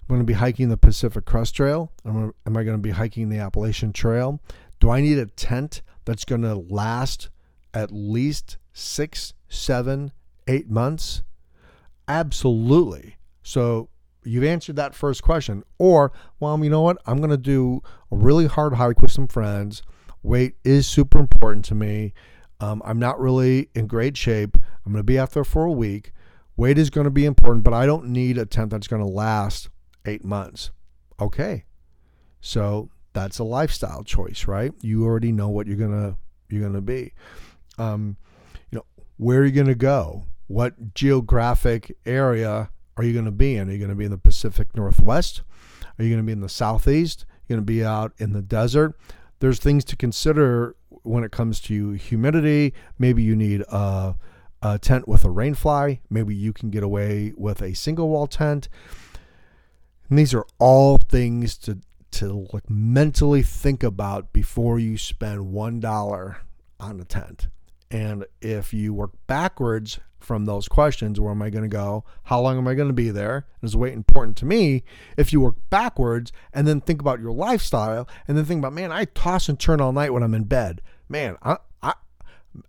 I'm 0.00 0.08
going 0.08 0.20
to 0.20 0.26
be 0.26 0.32
hiking 0.34 0.68
the 0.68 0.76
Pacific 0.76 1.24
Crest 1.24 1.54
Trail. 1.54 1.92
Am 2.04 2.32
I 2.46 2.64
going 2.64 2.76
to 2.76 2.78
be 2.78 2.90
hiking 2.90 3.28
the 3.28 3.38
Appalachian 3.38 3.92
Trail? 3.92 4.40
Do 4.80 4.90
I 4.90 5.00
need 5.00 5.18
a 5.18 5.26
tent 5.26 5.82
that's 6.04 6.24
going 6.24 6.42
to 6.42 6.54
last 6.54 7.28
at 7.72 7.92
least 7.92 8.56
six, 8.72 9.32
seven, 9.48 10.12
eight 10.48 10.68
months? 10.68 11.22
Absolutely. 12.08 13.16
So 13.42 13.88
you've 14.24 14.44
answered 14.44 14.76
that 14.76 14.94
first 14.94 15.22
question. 15.22 15.62
Or, 15.78 16.12
well, 16.40 16.62
you 16.62 16.70
know 16.70 16.82
what? 16.82 16.98
I'm 17.06 17.18
going 17.18 17.30
to 17.30 17.36
do 17.36 17.82
a 18.10 18.16
really 18.16 18.46
hard 18.46 18.74
hike 18.74 19.00
with 19.00 19.12
some 19.12 19.28
friends. 19.28 19.82
Weight 20.22 20.56
is 20.64 20.86
super 20.86 21.18
important 21.18 21.64
to 21.66 21.74
me. 21.74 22.12
Um, 22.62 22.80
I'm 22.84 22.98
not 22.98 23.20
really 23.20 23.68
in 23.74 23.86
great 23.86 24.16
shape. 24.16 24.56
I'm 24.86 24.92
going 24.92 25.00
to 25.00 25.04
be 25.04 25.18
out 25.18 25.32
there 25.32 25.44
for 25.44 25.64
a 25.64 25.72
week. 25.72 26.12
Weight 26.56 26.78
is 26.78 26.90
going 26.90 27.04
to 27.04 27.10
be 27.10 27.24
important, 27.24 27.64
but 27.64 27.74
I 27.74 27.86
don't 27.86 28.06
need 28.06 28.38
a 28.38 28.46
tent 28.46 28.70
that's 28.70 28.86
going 28.86 29.02
to 29.02 29.08
last 29.08 29.68
eight 30.06 30.24
months. 30.24 30.70
Okay. 31.20 31.64
So 32.40 32.90
that's 33.12 33.38
a 33.38 33.44
lifestyle 33.44 34.02
choice, 34.02 34.46
right? 34.46 34.72
You 34.80 35.04
already 35.04 35.32
know 35.32 35.48
what 35.48 35.66
you're 35.66 35.76
gonna 35.76 36.16
you're 36.48 36.62
gonna 36.62 36.80
be. 36.80 37.12
Um, 37.78 38.16
you 38.70 38.78
know, 38.78 38.84
where 39.16 39.40
are 39.40 39.44
you 39.44 39.52
gonna 39.52 39.74
go? 39.74 40.24
What 40.48 40.94
geographic 40.94 41.96
area 42.04 42.70
are 42.96 43.04
you 43.04 43.14
gonna 43.14 43.30
be 43.30 43.56
in? 43.56 43.68
Are 43.68 43.72
you 43.72 43.78
gonna 43.78 43.94
be 43.94 44.04
in 44.04 44.10
the 44.10 44.18
Pacific 44.18 44.74
Northwest? 44.76 45.42
Are 45.98 46.04
you 46.04 46.10
gonna 46.10 46.24
be 46.24 46.32
in 46.32 46.40
the 46.40 46.48
Southeast? 46.48 47.26
You're 47.46 47.56
gonna 47.56 47.64
be 47.64 47.84
out 47.84 48.12
in 48.18 48.32
the 48.32 48.42
desert. 48.42 48.98
There's 49.38 49.58
things 49.58 49.84
to 49.86 49.96
consider 49.96 50.76
when 51.02 51.24
it 51.24 51.32
comes 51.32 51.60
to 51.62 51.92
humidity. 51.92 52.74
Maybe 52.98 53.22
you 53.22 53.36
need 53.36 53.62
a, 53.62 54.14
a 54.62 54.78
tent 54.78 55.08
with 55.08 55.24
a 55.24 55.28
rainfly. 55.28 56.00
Maybe 56.10 56.34
you 56.34 56.52
can 56.52 56.70
get 56.70 56.82
away 56.82 57.32
with 57.36 57.62
a 57.62 57.74
single 57.74 58.08
wall 58.08 58.26
tent. 58.26 58.68
And 60.08 60.18
these 60.18 60.34
are 60.34 60.46
all 60.58 60.98
things 60.98 61.56
to 61.58 61.78
to 62.12 62.46
like 62.52 62.68
mentally 62.68 63.42
think 63.42 63.82
about 63.82 64.34
before 64.34 64.78
you 64.78 64.98
spend 64.98 65.50
one 65.50 65.80
dollar 65.80 66.38
on 66.78 67.00
a 67.00 67.04
tent. 67.04 67.48
And 67.92 68.24
if 68.40 68.72
you 68.72 68.94
work 68.94 69.10
backwards 69.26 70.00
from 70.18 70.46
those 70.46 70.66
questions, 70.66 71.20
where 71.20 71.30
am 71.30 71.42
I 71.42 71.50
going 71.50 71.62
to 71.62 71.68
go? 71.68 72.04
How 72.24 72.40
long 72.40 72.56
am 72.56 72.66
I 72.66 72.74
going 72.74 72.88
to 72.88 72.94
be 72.94 73.10
there? 73.10 73.46
Is 73.62 73.76
weight 73.76 73.92
important 73.92 74.38
to 74.38 74.46
me? 74.46 74.82
If 75.18 75.30
you 75.30 75.42
work 75.42 75.56
backwards 75.68 76.32
and 76.54 76.66
then 76.66 76.80
think 76.80 77.02
about 77.02 77.20
your 77.20 77.32
lifestyle 77.32 78.08
and 78.26 78.36
then 78.36 78.46
think 78.46 78.60
about, 78.60 78.72
man, 78.72 78.90
I 78.90 79.04
toss 79.04 79.48
and 79.50 79.60
turn 79.60 79.82
all 79.82 79.92
night 79.92 80.12
when 80.12 80.22
I'm 80.22 80.34
in 80.34 80.44
bed. 80.44 80.80
Man, 81.06 81.36
I, 81.42 81.58
I 81.82 81.92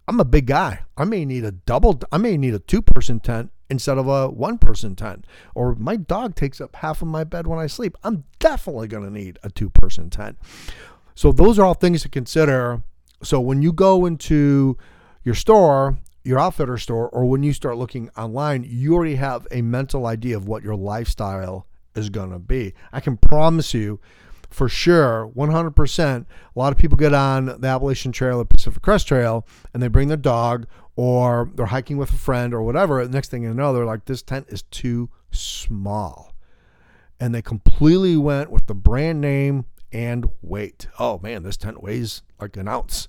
I'm 0.10 0.20
a 0.20 0.26
big 0.26 0.48
guy. 0.48 0.82
I 0.98 1.06
may 1.06 1.24
need 1.24 1.46
a 1.46 1.52
double. 1.52 2.02
I 2.12 2.18
may 2.18 2.36
need 2.36 2.54
a 2.54 2.60
two 2.60 2.82
person 2.82 3.22
tent 3.22 3.52
instead 3.70 3.98
of 3.98 4.10
a 4.10 4.28
one 4.28 4.58
person 4.58 4.94
tent. 4.94 5.26
Or 5.56 5.74
my 5.76 5.96
dog 5.96 6.36
takes 6.36 6.60
up 6.60 6.76
half 6.76 7.02
of 7.02 7.08
my 7.08 7.24
bed 7.24 7.48
when 7.48 7.60
I 7.60 7.68
sleep. 7.68 7.98
I'm 8.04 8.26
definitely 8.40 8.90
going 8.90 9.06
to 9.06 9.10
need 9.10 9.40
a 9.42 9.50
two 9.50 9.70
person 9.70 10.10
tent. 10.10 10.38
So 11.16 11.32
those 11.32 11.58
are 11.60 11.66
all 11.66 11.76
things 11.76 12.02
to 12.02 12.10
consider. 12.10 12.84
So 13.22 13.40
when 13.40 13.62
you 13.62 13.72
go 13.72 14.06
into 14.06 14.78
your 15.24 15.36
store, 15.36 15.98
your 16.24 16.40
outfitter 16.40 16.78
store, 16.78 17.10
or 17.10 17.26
when 17.26 17.44
you 17.44 17.54
start 17.54 17.78
looking 17.78 18.10
online, 18.18 18.66
you 18.68 18.94
already 18.94 19.16
have 19.16 19.48
a 19.52 19.62
mental 19.62 20.06
idea 20.06 20.38
of 20.38 20.48
what 20.48 20.64
your 20.64 20.76
lifestyle 20.76 21.68
is 21.96 22.10
going 22.10 22.32
to 22.32 22.40
be. 22.40 22.74
I 22.92 23.00
can 23.00 23.18
promise 23.18 23.74
you 23.74 24.00
for 24.50 24.70
sure, 24.70 25.32
100%. 25.36 26.26
A 26.56 26.60
lot 26.60 26.72
of 26.72 26.78
people 26.78 26.98
get 26.98 27.14
on 27.14 27.46
the 27.46 27.68
Appalachian 27.68 28.12
Trail, 28.12 28.40
or 28.40 28.46
Pacific 28.46 28.82
Crest 28.82 29.08
Trail, 29.08 29.48
and 29.74 29.82
they 29.82 29.88
bring 29.88 30.08
their 30.08 30.18
dog 30.18 30.68
or 30.96 31.50
they're 31.56 31.66
hiking 31.68 31.98
with 31.98 32.12
a 32.12 32.18
friend 32.18 32.54
or 32.54 32.62
whatever. 32.62 33.04
The 33.06 33.12
next 33.12 33.30
thing 33.30 33.44
you 33.44 33.54
know, 33.54 33.74
they're 33.74 33.86
like, 33.86 34.06
this 34.06 34.22
tent 34.22 34.46
is 34.50 34.62
too 34.64 35.10
small. 35.32 36.34
And 37.20 37.34
they 37.34 37.42
completely 37.42 38.16
went 38.18 38.52
with 38.52 38.68
the 38.68 38.76
brand 38.76 39.22
name 39.22 39.66
and 39.92 40.30
weight. 40.42 40.88
Oh 41.00 41.20
man, 41.24 41.44
this 41.44 41.58
tent 41.58 41.82
weighs 41.82 42.22
like 42.40 42.58
an 42.58 42.68
ounce. 42.68 43.08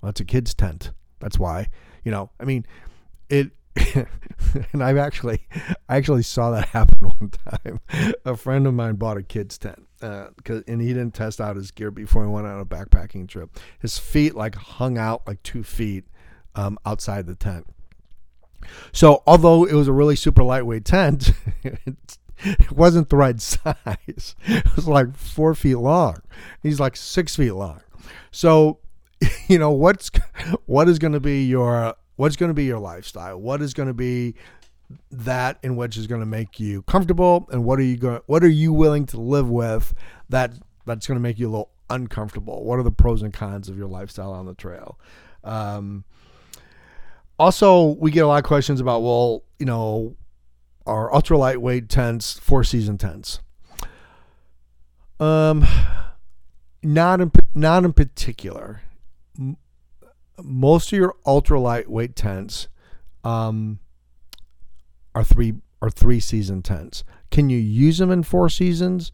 Well, 0.00 0.08
that's 0.08 0.20
a 0.20 0.24
kid's 0.24 0.54
tent. 0.54 0.92
That's 1.22 1.38
why, 1.38 1.68
you 2.04 2.10
know, 2.10 2.30
I 2.38 2.44
mean, 2.44 2.66
it 3.30 3.52
and 4.72 4.82
I've 4.82 4.98
actually, 4.98 5.46
I 5.88 5.96
actually 5.96 6.22
saw 6.22 6.50
that 6.50 6.68
happen 6.72 7.08
one 7.08 7.30
time. 7.30 7.80
A 8.24 8.36
friend 8.36 8.66
of 8.66 8.74
mine 8.74 8.96
bought 8.96 9.16
a 9.16 9.22
kid's 9.22 9.56
tent, 9.58 9.86
uh, 10.02 10.28
cause, 10.44 10.62
and 10.68 10.80
he 10.80 10.88
didn't 10.88 11.14
test 11.14 11.40
out 11.40 11.56
his 11.56 11.70
gear 11.70 11.90
before 11.90 12.24
he 12.24 12.30
went 12.30 12.46
on 12.46 12.60
a 12.60 12.66
backpacking 12.66 13.28
trip. 13.28 13.58
His 13.80 13.98
feet 13.98 14.34
like 14.34 14.54
hung 14.54 14.98
out 14.98 15.26
like 15.26 15.42
two 15.42 15.62
feet 15.62 16.04
um, 16.54 16.78
outside 16.84 17.26
the 17.26 17.34
tent. 17.34 17.66
So, 18.92 19.22
although 19.26 19.64
it 19.64 19.74
was 19.74 19.88
a 19.88 19.92
really 19.92 20.16
super 20.16 20.42
lightweight 20.42 20.84
tent, 20.84 21.32
it 21.62 22.72
wasn't 22.72 23.08
the 23.08 23.16
right 23.16 23.40
size. 23.40 24.36
It 24.44 24.76
was 24.76 24.86
like 24.86 25.16
four 25.16 25.54
feet 25.54 25.76
long. 25.76 26.18
He's 26.62 26.78
like 26.78 26.96
six 26.96 27.36
feet 27.36 27.52
long. 27.52 27.80
So, 28.30 28.78
you 29.48 29.58
know 29.58 29.70
what's 29.70 30.10
what 30.66 30.88
is 30.88 30.98
going 30.98 31.12
to 31.12 31.20
be 31.20 31.44
your 31.44 31.94
what's 32.16 32.36
going 32.36 32.50
to 32.50 32.54
be 32.54 32.64
your 32.64 32.78
lifestyle? 32.78 33.40
What 33.40 33.62
is 33.62 33.74
going 33.74 33.88
to 33.88 33.94
be 33.94 34.34
that 35.10 35.58
in 35.62 35.76
which 35.76 35.96
is 35.96 36.06
going 36.06 36.20
to 36.20 36.26
make 36.26 36.60
you 36.60 36.82
comfortable, 36.82 37.48
and 37.50 37.64
what 37.64 37.78
are 37.78 37.84
you 37.84 37.96
going? 37.96 38.20
What 38.26 38.42
are 38.44 38.48
you 38.48 38.72
willing 38.72 39.06
to 39.06 39.20
live 39.20 39.48
with 39.48 39.94
that 40.28 40.52
that's 40.86 41.06
going 41.06 41.16
to 41.16 41.22
make 41.22 41.38
you 41.38 41.48
a 41.48 41.50
little 41.50 41.70
uncomfortable? 41.90 42.64
What 42.64 42.78
are 42.78 42.82
the 42.82 42.92
pros 42.92 43.22
and 43.22 43.32
cons 43.32 43.68
of 43.68 43.76
your 43.76 43.88
lifestyle 43.88 44.32
on 44.32 44.46
the 44.46 44.54
trail? 44.54 44.98
Um, 45.44 46.04
also, 47.38 47.96
we 47.98 48.10
get 48.10 48.20
a 48.20 48.26
lot 48.26 48.38
of 48.38 48.44
questions 48.44 48.80
about, 48.80 49.02
well, 49.02 49.44
you 49.58 49.66
know, 49.66 50.16
our 50.86 51.12
ultra 51.12 51.38
lightweight 51.38 51.88
tents, 51.88 52.38
four 52.38 52.64
season 52.64 52.98
tents. 52.98 53.40
Um, 55.18 55.66
not 56.82 57.20
in 57.20 57.30
not 57.54 57.84
in 57.84 57.92
particular. 57.92 58.82
Most 60.42 60.92
of 60.92 60.98
your 60.98 61.16
ultra 61.26 61.60
lightweight 61.60 62.16
tents, 62.16 62.68
um, 63.24 63.78
are 65.14 65.24
three 65.24 65.54
are 65.80 65.90
three 65.90 66.20
season 66.20 66.62
tents. 66.62 67.04
Can 67.30 67.50
you 67.50 67.58
use 67.58 67.98
them 67.98 68.10
in 68.10 68.22
four 68.22 68.48
seasons? 68.48 69.12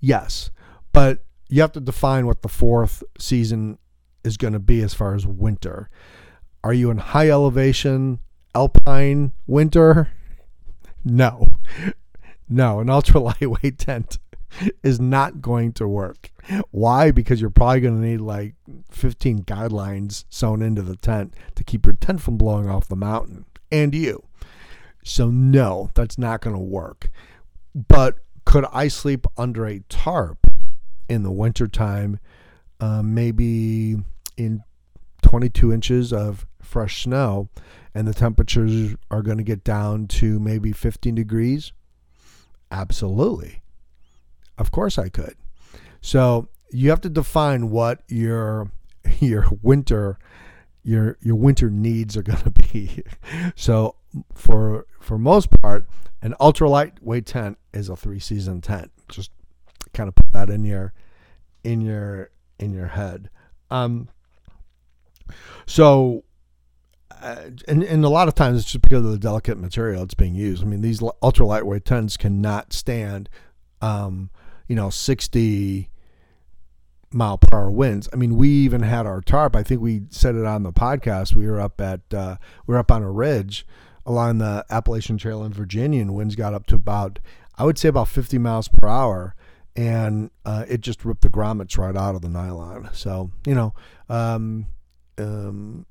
Yes, 0.00 0.50
but 0.92 1.24
you 1.48 1.60
have 1.60 1.72
to 1.72 1.80
define 1.80 2.26
what 2.26 2.42
the 2.42 2.48
fourth 2.48 3.02
season 3.18 3.78
is 4.24 4.36
going 4.36 4.54
to 4.54 4.58
be 4.58 4.82
as 4.82 4.94
far 4.94 5.14
as 5.14 5.26
winter. 5.26 5.88
Are 6.64 6.72
you 6.72 6.90
in 6.90 6.98
high 6.98 7.30
elevation 7.30 8.20
alpine 8.54 9.32
winter? 9.46 10.08
No. 11.08 11.46
No, 12.48 12.80
an 12.80 12.90
ultra 12.90 13.20
lightweight 13.40 13.78
tent 13.78 14.18
is 14.82 15.00
not 15.00 15.40
going 15.40 15.72
to 15.74 15.88
work. 15.88 16.30
Why? 16.70 17.10
Because 17.10 17.40
you're 17.40 17.50
probably 17.50 17.80
going 17.80 18.00
to 18.00 18.06
need 18.06 18.20
like 18.20 18.54
15 18.90 19.42
guidelines 19.42 20.24
sewn 20.28 20.62
into 20.62 20.82
the 20.82 20.96
tent 20.96 21.34
to 21.54 21.64
keep 21.64 21.86
your 21.86 21.94
tent 21.94 22.20
from 22.20 22.36
blowing 22.36 22.68
off 22.68 22.88
the 22.88 22.96
mountain 22.96 23.46
and 23.70 23.94
you. 23.94 24.24
So, 25.04 25.30
no, 25.30 25.90
that's 25.94 26.18
not 26.18 26.40
going 26.40 26.56
to 26.56 26.62
work. 26.62 27.10
But 27.74 28.18
could 28.44 28.64
I 28.72 28.88
sleep 28.88 29.26
under 29.36 29.66
a 29.66 29.80
tarp 29.88 30.46
in 31.08 31.22
the 31.22 31.30
wintertime? 31.30 32.18
Uh, 32.80 33.02
maybe 33.02 33.96
in 34.36 34.62
22 35.22 35.72
inches 35.72 36.12
of 36.12 36.46
fresh 36.60 37.04
snow 37.04 37.48
and 37.94 38.06
the 38.06 38.14
temperatures 38.14 38.94
are 39.10 39.22
going 39.22 39.38
to 39.38 39.44
get 39.44 39.64
down 39.64 40.06
to 40.06 40.38
maybe 40.38 40.72
15 40.72 41.14
degrees? 41.14 41.72
Absolutely. 42.70 43.62
Of 44.58 44.70
course 44.70 44.98
I 44.98 45.08
could. 45.08 45.36
So 46.00 46.48
you 46.70 46.90
have 46.90 47.00
to 47.02 47.08
define 47.08 47.70
what 47.70 48.02
your 48.08 48.70
your 49.20 49.46
winter 49.62 50.18
your 50.82 51.18
your 51.20 51.36
winter 51.36 51.68
needs 51.68 52.16
are 52.16 52.22
going 52.22 52.42
to 52.42 52.50
be. 52.50 53.02
So 53.54 53.96
for 54.34 54.86
for 55.00 55.18
most 55.18 55.50
part, 55.60 55.86
an 56.22 56.34
ultra 56.40 56.70
lightweight 56.70 57.26
tent 57.26 57.58
is 57.74 57.88
a 57.88 57.96
three 57.96 58.18
season 58.18 58.60
tent. 58.62 58.90
Just 59.08 59.30
kind 59.92 60.08
of 60.08 60.14
put 60.14 60.32
that 60.32 60.48
in 60.48 60.64
your 60.64 60.94
in 61.64 61.80
your 61.80 62.30
in 62.58 62.72
your 62.72 62.86
head. 62.88 63.28
Um, 63.70 64.08
so, 65.66 66.24
uh, 67.10 67.50
and, 67.66 67.82
and 67.82 68.04
a 68.04 68.08
lot 68.08 68.28
of 68.28 68.34
times 68.34 68.60
it's 68.60 68.70
just 68.70 68.82
because 68.82 69.04
of 69.04 69.10
the 69.10 69.18
delicate 69.18 69.58
material 69.58 70.00
that's 70.00 70.14
being 70.14 70.34
used. 70.34 70.62
I 70.62 70.66
mean, 70.66 70.82
these 70.82 71.02
ultra 71.22 71.46
lightweight 71.46 71.84
tents 71.84 72.16
cannot 72.16 72.72
stand 72.72 73.28
um, 73.80 74.30
you 74.68 74.76
know, 74.76 74.90
60 74.90 75.90
mile 77.12 77.38
per 77.38 77.56
hour 77.56 77.70
winds. 77.70 78.08
I 78.12 78.16
mean, 78.16 78.36
we 78.36 78.48
even 78.48 78.82
had 78.82 79.06
our 79.06 79.20
tarp. 79.20 79.56
I 79.56 79.62
think 79.62 79.80
we 79.80 80.02
said 80.10 80.34
it 80.34 80.44
on 80.44 80.62
the 80.62 80.72
podcast. 80.72 81.34
We 81.34 81.46
were 81.46 81.60
up 81.60 81.80
at 81.80 82.00
uh, 82.12 82.36
we 82.66 82.72
were 82.74 82.78
up 82.78 82.90
on 82.90 83.02
a 83.02 83.10
ridge 83.10 83.66
along 84.04 84.38
the 84.38 84.64
Appalachian 84.70 85.18
Trail 85.18 85.42
in 85.42 85.52
Virginia, 85.52 86.00
and 86.00 86.14
winds 86.14 86.36
got 86.36 86.54
up 86.54 86.66
to 86.66 86.76
about 86.76 87.18
I 87.58 87.64
would 87.64 87.78
say 87.78 87.88
about 87.88 88.08
50 88.08 88.38
miles 88.38 88.68
per 88.68 88.86
hour, 88.86 89.34
and 89.74 90.30
uh, 90.44 90.64
it 90.68 90.80
just 90.80 91.04
ripped 91.04 91.22
the 91.22 91.30
grommets 91.30 91.78
right 91.78 91.96
out 91.96 92.14
of 92.14 92.22
the 92.22 92.28
nylon. 92.28 92.90
So 92.92 93.30
you 93.46 93.54
know, 93.54 93.74
um, 94.08 94.66
um, 95.18 95.86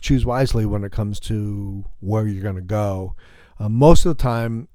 choose 0.00 0.26
wisely 0.26 0.66
when 0.66 0.84
it 0.84 0.92
comes 0.92 1.20
to 1.20 1.84
where 2.00 2.26
you're 2.26 2.42
going 2.42 2.56
to 2.56 2.60
go. 2.60 3.14
Uh, 3.58 3.68
most 3.68 4.04
of 4.04 4.16
the 4.16 4.22
time, 4.22 4.68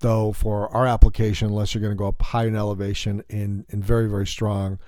though, 0.00 0.32
for 0.32 0.68
our 0.74 0.86
application, 0.86 1.48
unless 1.48 1.74
you're 1.74 1.80
going 1.80 1.94
to 1.94 1.98
go 1.98 2.08
up 2.08 2.20
high 2.20 2.46
in 2.46 2.56
elevation 2.56 3.22
in, 3.28 3.64
in 3.70 3.82
very, 3.82 4.08
very 4.08 4.26
strong 4.26 4.78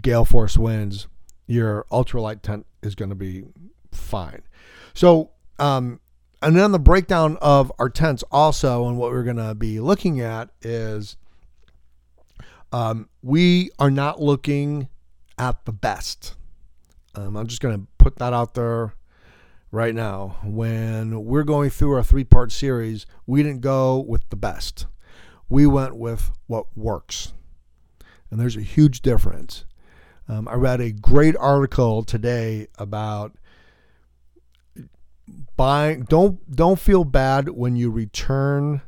gale 0.00 0.24
force 0.24 0.56
winds, 0.56 1.06
your 1.46 1.86
ultralight 1.92 2.42
tent 2.42 2.66
is 2.82 2.94
going 2.94 3.10
to 3.10 3.14
be 3.14 3.44
fine. 3.92 4.42
So, 4.94 5.30
um, 5.58 6.00
and 6.40 6.56
then 6.56 6.72
the 6.72 6.78
breakdown 6.78 7.36
of 7.40 7.70
our 7.78 7.88
tents 7.88 8.24
also, 8.32 8.88
and 8.88 8.98
what 8.98 9.10
we're 9.10 9.22
going 9.22 9.36
to 9.36 9.54
be 9.54 9.78
looking 9.78 10.20
at 10.20 10.50
is 10.62 11.16
um, 12.72 13.08
we 13.22 13.70
are 13.78 13.90
not 13.90 14.20
looking 14.20 14.88
at 15.38 15.64
the 15.66 15.72
best. 15.72 16.34
Um, 17.14 17.36
I'm 17.36 17.46
just 17.46 17.60
going 17.60 17.78
to 17.78 17.86
put 17.98 18.16
that 18.16 18.32
out 18.32 18.54
there 18.54 18.94
right 19.72 19.94
now. 19.94 20.36
When 20.44 21.24
we're 21.24 21.42
going 21.42 21.70
through 21.70 21.96
our 21.96 22.04
three 22.04 22.22
part 22.22 22.52
series, 22.52 23.06
we 23.26 23.42
didn't 23.42 23.62
go 23.62 23.98
with 23.98 24.28
the 24.28 24.36
best. 24.36 24.86
We 25.48 25.66
went 25.66 25.96
with 25.96 26.30
what 26.46 26.66
works. 26.76 27.32
And 28.30 28.38
there's 28.38 28.56
a 28.56 28.62
huge 28.62 29.02
difference. 29.02 29.64
Um, 30.28 30.46
I 30.46 30.54
read 30.54 30.80
a 30.80 30.92
great 30.92 31.36
article 31.36 32.04
today 32.04 32.68
about 32.78 33.36
buying 35.56 36.02
don't 36.04 36.54
don't 36.54 36.78
feel 36.78 37.04
bad 37.04 37.48
when 37.48 37.76
you 37.76 37.90
return 37.90 38.82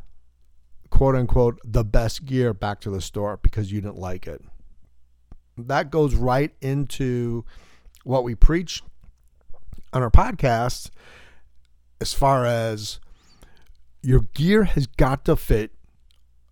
quote 0.90 1.14
unquote 1.14 1.58
the 1.64 1.84
best 1.84 2.24
gear 2.24 2.52
back 2.52 2.80
to 2.80 2.90
the 2.90 3.00
store 3.00 3.38
because 3.42 3.72
you 3.72 3.80
didn't 3.80 3.98
like 3.98 4.26
it. 4.26 4.40
That 5.58 5.90
goes 5.90 6.14
right 6.14 6.52
into 6.60 7.44
what 8.04 8.24
we 8.24 8.34
preach 8.34 8.82
on 9.94 10.02
our 10.02 10.10
podcast 10.10 10.90
as 12.00 12.12
far 12.12 12.44
as 12.44 12.98
your 14.02 14.22
gear 14.34 14.64
has 14.64 14.86
got 14.86 15.24
to 15.24 15.36
fit 15.36 15.70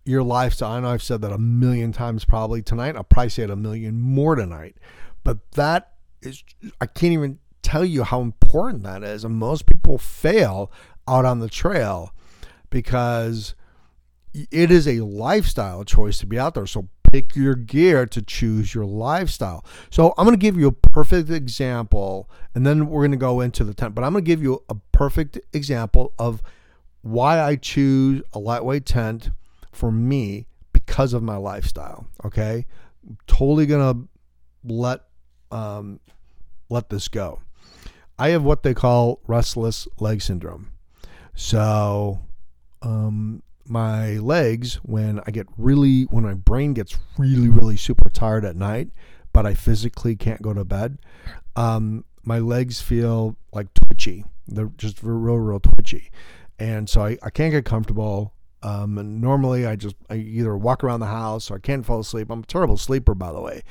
your 0.05 0.23
lifestyle. 0.23 0.71
I 0.71 0.79
know 0.79 0.89
I've 0.89 1.03
said 1.03 1.21
that 1.21 1.31
a 1.31 1.37
million 1.37 1.91
times 1.91 2.25
probably 2.25 2.61
tonight. 2.61 2.95
I'll 2.95 3.03
probably 3.03 3.29
say 3.29 3.43
it 3.43 3.49
a 3.49 3.55
million 3.55 4.01
more 4.01 4.35
tonight. 4.35 4.77
But 5.23 5.51
that 5.51 5.93
is, 6.21 6.43
I 6.81 6.87
can't 6.87 7.13
even 7.13 7.39
tell 7.61 7.85
you 7.85 8.03
how 8.03 8.21
important 8.21 8.83
that 8.83 9.03
is. 9.03 9.23
And 9.23 9.35
most 9.35 9.65
people 9.65 9.97
fail 9.97 10.71
out 11.07 11.25
on 11.25 11.39
the 11.39 11.49
trail 11.49 12.13
because 12.69 13.55
it 14.33 14.71
is 14.71 14.87
a 14.87 15.01
lifestyle 15.01 15.83
choice 15.83 16.17
to 16.19 16.25
be 16.25 16.39
out 16.39 16.55
there. 16.55 16.65
So 16.65 16.89
pick 17.13 17.35
your 17.35 17.53
gear 17.53 18.07
to 18.07 18.23
choose 18.23 18.73
your 18.73 18.85
lifestyle. 18.85 19.63
So 19.91 20.15
I'm 20.17 20.25
going 20.25 20.35
to 20.35 20.41
give 20.41 20.57
you 20.57 20.67
a 20.67 20.71
perfect 20.71 21.29
example 21.29 22.27
and 22.55 22.65
then 22.65 22.87
we're 22.87 23.01
going 23.01 23.11
to 23.11 23.17
go 23.17 23.39
into 23.39 23.63
the 23.63 23.75
tent, 23.75 23.93
but 23.93 24.03
I'm 24.03 24.13
going 24.13 24.23
to 24.23 24.27
give 24.27 24.41
you 24.41 24.63
a 24.67 24.75
perfect 24.91 25.39
example 25.53 26.13
of 26.17 26.41
why 27.03 27.39
I 27.39 27.55
choose 27.55 28.23
a 28.33 28.39
lightweight 28.39 28.87
tent 28.87 29.29
for 29.71 29.91
me 29.91 30.47
because 30.71 31.13
of 31.13 31.21
my 31.21 31.35
lifestyle. 31.35 32.07
Okay. 32.25 32.65
I'm 33.07 33.17
totally 33.27 33.67
going 33.67 33.93
to 33.93 34.73
let, 34.73 35.01
um, 35.51 35.99
let 36.69 36.89
this 36.89 37.07
go. 37.07 37.41
I 38.17 38.29
have 38.29 38.43
what 38.43 38.63
they 38.63 38.73
call 38.73 39.19
restless 39.27 39.87
leg 39.99 40.23
syndrome. 40.23 40.71
So, 41.35 42.21
um, 42.81 43.43
my 43.65 44.13
legs 44.17 44.75
when 44.83 45.21
I 45.25 45.31
get 45.31 45.47
really, 45.57 46.03
when 46.03 46.23
my 46.23 46.33
brain 46.33 46.73
gets 46.73 46.97
really, 47.17 47.49
really 47.49 47.77
super 47.77 48.09
tired 48.09 48.45
at 48.45 48.55
night, 48.55 48.89
but 49.31 49.45
I 49.45 49.53
physically 49.53 50.15
can't 50.15 50.41
go 50.41 50.53
to 50.53 50.63
bed, 50.65 50.99
um, 51.55 52.05
my 52.23 52.39
legs 52.39 52.81
feel 52.81 53.35
like 53.51 53.73
twitchy. 53.73 54.25
They're 54.47 54.71
just 54.77 55.01
real, 55.01 55.37
real 55.37 55.59
twitchy. 55.59 56.11
And 56.59 56.89
so 56.89 57.01
I, 57.01 57.17
I 57.23 57.29
can't 57.29 57.51
get 57.51 57.65
comfortable. 57.65 58.33
Um, 58.61 58.97
and 58.97 59.19
normally 59.19 59.65
I 59.65 59.75
just, 59.75 59.95
I 60.09 60.15
either 60.15 60.55
walk 60.55 60.83
around 60.83 61.01
the 61.01 61.07
house 61.07 61.51
or 61.51 61.55
I 61.55 61.59
can't 61.59 61.85
fall 61.85 61.99
asleep. 61.99 62.29
I'm 62.29 62.41
a 62.41 62.45
terrible 62.45 62.77
sleeper, 62.77 63.13
by 63.13 63.31
the 63.31 63.41
way. 63.41 63.63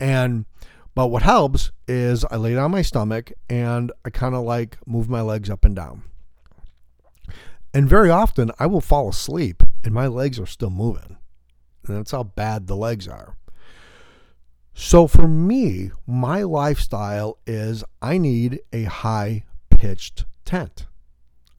And, 0.00 0.46
but 0.94 1.08
what 1.08 1.22
helps 1.22 1.70
is 1.86 2.24
I 2.30 2.36
lay 2.36 2.54
down 2.54 2.72
my 2.72 2.82
stomach 2.82 3.32
and 3.48 3.92
I 4.04 4.10
kind 4.10 4.34
of 4.34 4.42
like 4.42 4.78
move 4.86 5.08
my 5.08 5.20
legs 5.20 5.50
up 5.50 5.64
and 5.64 5.76
down. 5.76 6.02
And 7.72 7.88
very 7.88 8.10
often 8.10 8.50
I 8.58 8.66
will 8.66 8.80
fall 8.80 9.08
asleep 9.08 9.62
and 9.84 9.94
my 9.94 10.06
legs 10.06 10.38
are 10.40 10.46
still 10.46 10.70
moving. 10.70 11.16
And 11.86 11.96
that's 11.96 12.10
how 12.10 12.24
bad 12.24 12.66
the 12.66 12.76
legs 12.76 13.06
are. 13.08 13.36
So 14.74 15.06
for 15.06 15.28
me, 15.28 15.90
my 16.06 16.42
lifestyle 16.42 17.38
is 17.46 17.84
I 18.00 18.18
need 18.18 18.60
a 18.72 18.84
high 18.84 19.44
pitched 19.68 20.24
tent. 20.44 20.86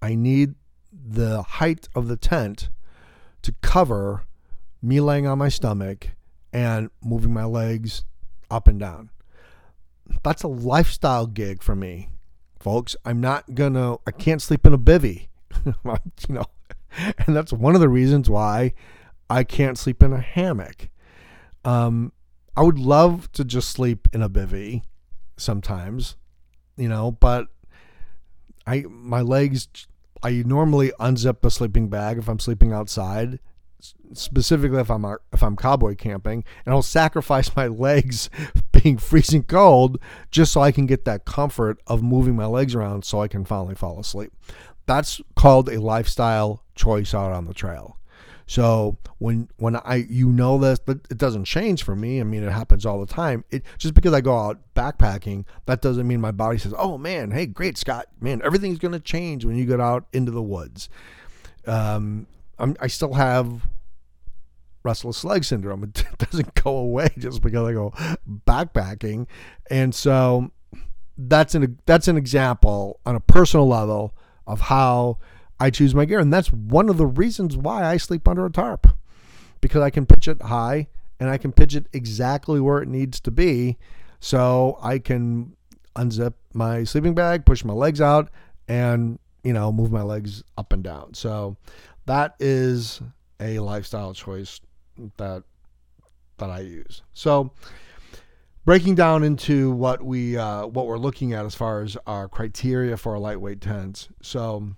I 0.01 0.15
need 0.15 0.55
the 0.91 1.43
height 1.43 1.87
of 1.95 2.07
the 2.07 2.17
tent 2.17 2.69
to 3.43 3.53
cover 3.61 4.23
me 4.81 4.99
laying 4.99 5.27
on 5.27 5.37
my 5.37 5.49
stomach 5.49 6.09
and 6.51 6.89
moving 7.03 7.33
my 7.33 7.45
legs 7.45 8.03
up 8.49 8.67
and 8.67 8.79
down. 8.79 9.09
That's 10.23 10.43
a 10.43 10.47
lifestyle 10.47 11.27
gig 11.27 11.63
for 11.63 11.75
me, 11.75 12.09
folks. 12.59 12.95
I'm 13.05 13.21
not 13.21 13.55
gonna, 13.55 13.97
I 14.05 14.11
can't 14.11 14.41
sleep 14.41 14.65
in 14.65 14.73
a 14.73 14.77
bivy. 14.77 15.27
you 15.65 16.35
know, 16.35 16.45
and 17.25 17.35
that's 17.35 17.53
one 17.53 17.75
of 17.75 17.81
the 17.81 17.89
reasons 17.89 18.29
why 18.29 18.73
I 19.29 19.43
can't 19.43 19.77
sleep 19.77 20.03
in 20.03 20.13
a 20.13 20.21
hammock. 20.21 20.89
Um, 21.63 22.11
I 22.55 22.63
would 22.63 22.79
love 22.79 23.31
to 23.33 23.45
just 23.45 23.69
sleep 23.69 24.07
in 24.13 24.21
a 24.21 24.29
bivy 24.29 24.83
sometimes, 25.37 26.15
you 26.75 26.89
know, 26.89 27.11
but 27.11 27.47
I 28.67 28.85
my 28.89 29.21
legs 29.21 29.67
I 30.23 30.43
normally 30.45 30.91
unzip 30.99 31.41
the 31.41 31.49
sleeping 31.49 31.89
bag 31.89 32.17
if 32.17 32.27
I'm 32.27 32.39
sleeping 32.39 32.71
outside, 32.71 33.39
specifically 34.13 34.79
if 34.79 34.91
I'm 34.91 35.05
if 35.33 35.41
I'm 35.41 35.55
cowboy 35.55 35.95
camping, 35.95 36.43
and 36.65 36.73
I'll 36.73 36.81
sacrifice 36.81 37.55
my 37.55 37.67
legs 37.67 38.29
being 38.71 38.97
freezing 38.97 39.43
cold 39.43 39.99
just 40.29 40.51
so 40.51 40.61
I 40.61 40.71
can 40.71 40.85
get 40.85 41.05
that 41.05 41.25
comfort 41.25 41.81
of 41.87 42.03
moving 42.03 42.35
my 42.35 42.45
legs 42.45 42.75
around 42.75 43.05
so 43.05 43.21
I 43.21 43.27
can 43.27 43.45
finally 43.45 43.75
fall 43.75 43.99
asleep. 43.99 44.33
That's 44.85 45.21
called 45.35 45.69
a 45.69 45.79
lifestyle 45.79 46.63
choice 46.75 47.13
out 47.13 47.31
on 47.31 47.45
the 47.45 47.53
trail. 47.53 47.97
So 48.51 48.97
when 49.19 49.47
when 49.57 49.77
I 49.77 50.07
you 50.09 50.29
know 50.29 50.57
this, 50.57 50.77
but 50.77 50.99
it 51.09 51.17
doesn't 51.17 51.45
change 51.45 51.83
for 51.83 51.95
me. 51.95 52.19
I 52.19 52.23
mean, 52.23 52.43
it 52.43 52.51
happens 52.51 52.85
all 52.85 52.99
the 52.99 53.05
time. 53.05 53.45
It 53.49 53.63
just 53.77 53.93
because 53.93 54.11
I 54.11 54.19
go 54.19 54.37
out 54.37 54.59
backpacking, 54.75 55.45
that 55.67 55.81
doesn't 55.81 56.05
mean 56.05 56.19
my 56.19 56.31
body 56.31 56.57
says, 56.57 56.73
"Oh 56.77 56.97
man, 56.97 57.31
hey, 57.31 57.45
great 57.45 57.77
Scott, 57.77 58.07
man, 58.19 58.41
everything's 58.43 58.79
going 58.79 58.91
to 58.91 58.99
change 58.99 59.45
when 59.45 59.55
you 59.55 59.65
get 59.65 59.79
out 59.79 60.05
into 60.11 60.31
the 60.31 60.41
woods." 60.41 60.89
Um, 61.65 62.27
I'm, 62.59 62.75
I 62.81 62.87
still 62.87 63.13
have 63.13 63.67
restless 64.83 65.23
leg 65.23 65.45
syndrome. 65.45 65.83
It 65.95 66.17
doesn't 66.17 66.53
go 66.55 66.75
away 66.75 67.09
just 67.17 67.41
because 67.41 67.69
I 67.69 67.71
go 67.71 67.93
backpacking, 68.45 69.27
and 69.69 69.95
so 69.95 70.51
that's 71.17 71.55
an 71.55 71.79
that's 71.85 72.09
an 72.09 72.17
example 72.17 72.99
on 73.05 73.15
a 73.15 73.21
personal 73.21 73.67
level 73.67 74.13
of 74.47 74.61
how 74.61 75.17
I 75.59 75.69
choose 75.69 75.93
my 75.93 76.05
gear. 76.05 76.19
And 76.19 76.33
that's 76.33 76.51
one 76.51 76.89
of 76.89 76.97
the 76.97 77.05
reasons 77.05 77.55
why 77.55 77.85
I 77.85 77.97
sleep 77.97 78.27
under 78.27 78.45
a 78.45 78.51
tarp 78.51 78.87
because 79.61 79.81
I 79.81 79.89
can 79.89 80.05
pitch 80.05 80.27
it 80.27 80.41
high 80.41 80.87
and 81.19 81.29
I 81.29 81.37
can 81.37 81.51
pitch 81.51 81.75
it 81.75 81.87
exactly 81.93 82.59
where 82.59 82.81
it 82.81 82.87
needs 82.87 83.19
to 83.21 83.31
be. 83.31 83.77
So 84.19 84.79
I 84.81 84.99
can 84.99 85.55
unzip 85.95 86.33
my 86.53 86.83
sleeping 86.83 87.13
bag, 87.13 87.45
push 87.45 87.63
my 87.63 87.73
legs 87.73 88.01
out, 88.01 88.29
and, 88.67 89.19
you 89.43 89.53
know, 89.53 89.71
move 89.71 89.91
my 89.91 90.01
legs 90.01 90.43
up 90.57 90.73
and 90.73 90.83
down. 90.83 91.13
So 91.13 91.57
that 92.05 92.35
is 92.39 93.01
a 93.39 93.59
lifestyle 93.59 94.13
choice 94.13 94.61
that 95.17 95.43
that 96.37 96.49
I 96.49 96.61
use. 96.61 97.03
So 97.13 97.51
breaking 98.65 98.95
down 98.95 99.23
into 99.23 99.71
what 99.71 100.03
we 100.03 100.37
uh, 100.37 100.65
what 100.65 100.87
we're 100.87 100.97
looking 100.97 101.33
at 101.33 101.45
as 101.45 101.55
far 101.55 101.81
as 101.81 101.97
our 102.07 102.27
criteria 102.27 102.97
for 102.97 103.13
a 103.13 103.19
lightweight 103.19 103.61
tents. 103.61 104.09
So, 104.21 104.75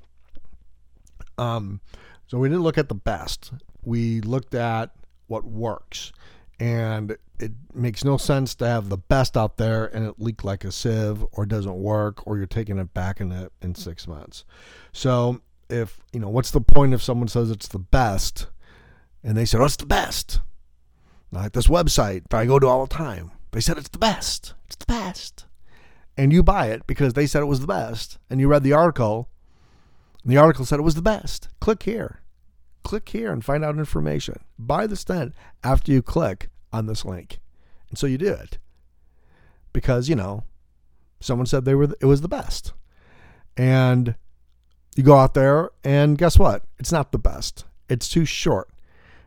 um, 1.37 1.81
so 2.27 2.37
we 2.37 2.49
didn't 2.49 2.63
look 2.63 2.77
at 2.77 2.89
the 2.89 2.95
best. 2.95 3.51
We 3.83 4.21
looked 4.21 4.55
at 4.55 4.91
what 5.27 5.45
works, 5.45 6.11
and 6.59 7.17
it 7.39 7.51
makes 7.73 8.03
no 8.03 8.17
sense 8.17 8.55
to 8.55 8.67
have 8.67 8.89
the 8.89 8.97
best 8.97 9.35
out 9.35 9.57
there 9.57 9.85
and 9.85 10.07
it 10.07 10.15
leak 10.17 10.43
like 10.43 10.63
a 10.63 10.71
sieve 10.71 11.25
or 11.33 11.45
doesn't 11.45 11.75
work 11.75 12.25
or 12.25 12.37
you're 12.37 12.45
taking 12.45 12.77
it 12.77 12.93
back 12.93 13.19
in 13.19 13.31
it 13.31 13.51
in 13.61 13.75
six 13.75 14.07
months. 14.07 14.45
So 14.93 15.41
if 15.69 15.99
you 16.13 16.19
know 16.19 16.29
what's 16.29 16.51
the 16.51 16.61
point 16.61 16.93
if 16.93 17.01
someone 17.01 17.27
says 17.27 17.49
it's 17.49 17.67
the 17.67 17.79
best 17.79 18.47
and 19.23 19.35
they 19.35 19.45
said, 19.45 19.59
"What's 19.59 19.77
oh, 19.79 19.83
the 19.83 19.87
best?" 19.87 20.39
like 21.31 21.53
this 21.53 21.67
website 21.67 22.23
that 22.29 22.37
I 22.37 22.45
go 22.45 22.59
to 22.59 22.67
all 22.67 22.85
the 22.85 22.93
time. 22.93 23.31
They 23.53 23.61
said 23.61 23.77
it's 23.77 23.89
the 23.89 23.99
best. 23.99 24.55
It's 24.65 24.75
the 24.75 24.85
best. 24.87 25.45
And 26.17 26.33
you 26.33 26.43
buy 26.43 26.67
it 26.67 26.85
because 26.87 27.13
they 27.13 27.27
said 27.27 27.41
it 27.41 27.47
was 27.47 27.61
the 27.61 27.67
best. 27.67 28.17
And 28.29 28.39
you 28.39 28.47
read 28.47 28.63
the 28.63 28.73
article. 28.73 29.29
And 30.23 30.31
the 30.31 30.37
article 30.37 30.65
said 30.65 30.79
it 30.79 30.83
was 30.83 30.95
the 30.95 31.01
best. 31.03 31.49
Click 31.59 31.83
here. 31.83 32.21
Click 32.83 33.07
here 33.09 33.31
and 33.31 33.45
find 33.45 33.63
out 33.63 33.77
information. 33.77 34.43
Buy 34.57 34.87
the 34.87 34.95
stent 34.95 35.33
after 35.63 35.91
you 35.91 36.01
click 36.01 36.49
on 36.71 36.87
this 36.87 37.05
link. 37.05 37.39
And 37.89 37.97
so 37.97 38.07
you 38.07 38.17
do 38.17 38.33
it. 38.33 38.57
Because, 39.71 40.09
you 40.09 40.15
know, 40.15 40.43
someone 41.19 41.45
said 41.45 41.63
they 41.63 41.75
were 41.75 41.95
it 42.01 42.05
was 42.05 42.21
the 42.21 42.27
best. 42.27 42.73
And 43.55 44.15
you 44.95 45.03
go 45.03 45.17
out 45.17 45.35
there 45.35 45.69
and 45.83 46.17
guess 46.17 46.39
what? 46.39 46.63
It's 46.79 46.91
not 46.91 47.11
the 47.11 47.19
best. 47.19 47.65
It's 47.87 48.09
too 48.09 48.25
short. 48.25 48.69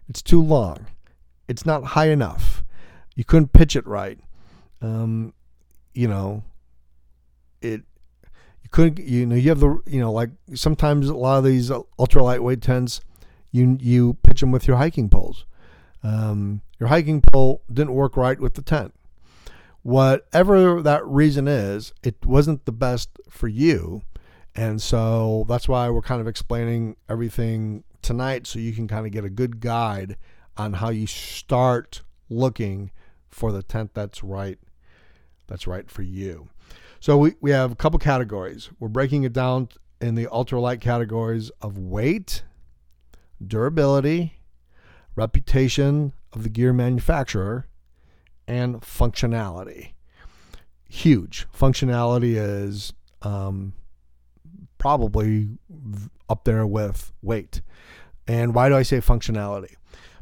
It's 0.09 0.23
too 0.23 0.43
long. 0.43 0.87
It's 1.47 1.65
not 1.65 1.85
high 1.85 2.09
enough. 2.09 2.56
You 3.17 3.25
couldn't 3.25 3.53
pitch 3.53 3.75
it 3.75 3.87
right. 3.87 4.21
Um, 4.81 5.33
you 5.95 6.07
know, 6.07 6.45
it 7.61 7.83
you 8.63 8.71
couldn't 8.71 8.99
you 8.99 9.27
know 9.27 9.35
you 9.35 9.49
have 9.49 9.61
the 9.61 9.81
you 9.87 9.99
know 9.99 10.13
like 10.13 10.31
sometimes 10.55 11.09
a 11.09 11.17
lot 11.17 11.39
of 11.39 11.45
these 11.45 11.71
ultra 11.99 12.23
lightweight 12.23 12.61
tents 12.61 13.01
you 13.51 13.79
you 13.81 14.15
pitch 14.23 14.41
them 14.41 14.53
with 14.53 14.69
your 14.69 14.77
hiking 14.77 15.09
poles. 15.09 15.47
Um, 16.03 16.61
your 16.79 16.89
hiking 16.89 17.23
pole 17.23 17.63
didn't 17.73 17.95
work 17.95 18.17
right 18.17 18.39
with 18.39 18.55
the 18.55 18.63
tent. 18.63 18.95
Whatever 19.83 20.83
that 20.83 21.05
reason 21.07 21.49
is, 21.49 21.93
it 22.03 22.25
wasn't 22.25 22.65
the 22.65 22.73
best 22.73 23.09
for 23.31 23.49
you. 23.49 24.03
And 24.55 24.81
so 24.81 25.45
that's 25.49 25.69
why 25.69 25.89
we're 25.91 26.03
kind 26.03 26.21
of 26.21 26.27
explaining 26.27 26.97
everything 27.09 27.85
tonight 28.03 28.47
so 28.47 28.59
you 28.59 28.73
can 28.73 28.89
kind 28.89 29.07
of 29.07 29.13
get 29.13 29.25
a 29.25 29.31
good 29.31 29.61
guide 29.61 30.17
on 30.57 30.75
how 30.75 30.91
you 30.91 31.07
start 31.07 32.03
looking 32.29 32.91
for 33.37 33.53
the 33.53 33.63
tent 33.63 33.93
that's 33.93 34.25
right 34.25 34.59
that's 35.47 35.67
right 35.67 35.91
for 35.91 36.03
you. 36.03 36.49
So 37.01 37.19
we, 37.19 37.35
we 37.41 37.51
have 37.51 37.71
a 37.71 37.77
couple 37.77 37.99
categories. 37.99 38.71
We're 38.81 38.89
breaking 38.89 39.25
it 39.25 39.33
down 39.33 39.69
in 40.01 40.15
the 40.15 40.27
ultralight 40.27 40.81
categories 40.81 41.51
of 41.61 41.79
weight, 41.79 42.43
durability, 43.47 44.41
reputation 45.15 46.15
of 46.33 46.43
the 46.43 46.49
gear 46.49 46.73
manufacturer, 46.73 47.67
and 48.49 48.81
functionality. 48.81 49.93
Huge. 50.89 51.47
Functionality 51.57 52.35
is 52.37 52.93
um, 53.23 53.75
probably 54.79 55.59
up 56.29 56.45
there 56.45 56.67
with 56.67 57.13
weight. 57.23 57.61
And 58.27 58.55
why 58.55 58.69
do 58.69 58.77
I 58.77 58.83
say 58.83 58.99
functionality? 58.99 59.75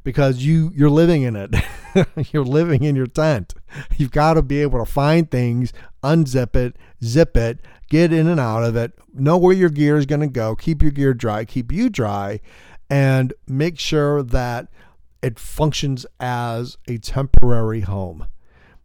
Because 0.04 0.44
you 0.44 0.70
you're 0.74 0.90
living 0.90 1.22
in 1.22 1.34
it. 1.34 1.54
you're 2.32 2.44
living 2.44 2.84
in 2.84 2.94
your 2.94 3.06
tent. 3.06 3.54
You've 3.96 4.10
got 4.10 4.34
to 4.34 4.42
be 4.42 4.62
able 4.62 4.84
to 4.84 4.90
find 4.90 5.30
things, 5.30 5.72
unzip 6.02 6.54
it, 6.54 6.76
zip 7.02 7.36
it, 7.36 7.60
get 7.88 8.12
in 8.12 8.28
and 8.28 8.38
out 8.38 8.62
of 8.64 8.76
it, 8.76 8.92
know 9.12 9.36
where 9.38 9.54
your 9.54 9.70
gear 9.70 9.96
is 9.96 10.06
going 10.06 10.20
to 10.20 10.26
go, 10.26 10.54
keep 10.54 10.82
your 10.82 10.90
gear 10.90 11.14
dry, 11.14 11.44
keep 11.44 11.72
you 11.72 11.88
dry, 11.88 12.40
and 12.90 13.32
make 13.48 13.78
sure 13.78 14.22
that 14.22 14.68
it 15.22 15.38
functions 15.38 16.04
as 16.20 16.76
a 16.86 16.98
temporary 16.98 17.80
home. 17.80 18.26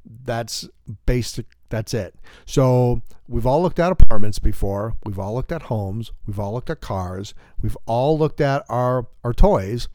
That's 0.05 0.67
basic 1.05 1.45
that's 1.69 1.93
it. 1.93 2.15
So 2.45 3.01
we've 3.27 3.45
all 3.45 3.61
looked 3.61 3.79
at 3.79 3.91
apartments 3.91 4.39
before. 4.39 4.95
We've 5.05 5.19
all 5.19 5.35
looked 5.35 5.51
at 5.51 5.63
homes. 5.63 6.11
We've 6.25 6.39
all 6.39 6.53
looked 6.53 6.69
at 6.69 6.81
cars. 6.81 7.33
We've 7.61 7.77
all 7.85 8.17
looked 8.17 8.41
at 8.41 8.65
our 8.69 9.07
our 9.23 9.33
toys, 9.33 9.87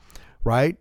right? 0.44 0.76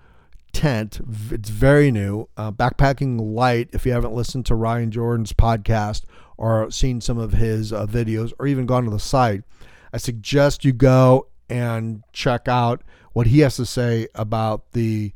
tent. 0.53 1.01
It's 1.31 1.51
very 1.51 1.90
new. 1.90 2.29
Uh, 2.37 2.53
Backpacking 2.53 3.21
Light, 3.21 3.68
if 3.73 3.85
you 3.85 3.92
haven't 3.92 4.14
listened 4.14 4.47
to 4.47 4.55
Ryan 4.55 4.90
Jordan's 4.90 5.33
podcast 5.33 6.05
or 6.38 6.70
seen 6.70 7.01
some 7.01 7.18
of 7.18 7.33
his 7.33 7.72
uh, 7.72 7.87
videos 7.87 8.33
or 8.38 8.46
even 8.46 8.64
gone 8.64 8.85
to 8.85 8.90
the 8.90 8.98
site, 8.98 9.42
I 9.92 9.98
suggest 9.98 10.64
you 10.64 10.72
go 10.72 11.27
and 11.51 12.03
check 12.12 12.48
out 12.48 12.83
what 13.12 13.27
he 13.27 13.40
has 13.40 13.57
to 13.57 13.66
say 13.66 14.09
about 14.14 14.72
the 14.72 15.12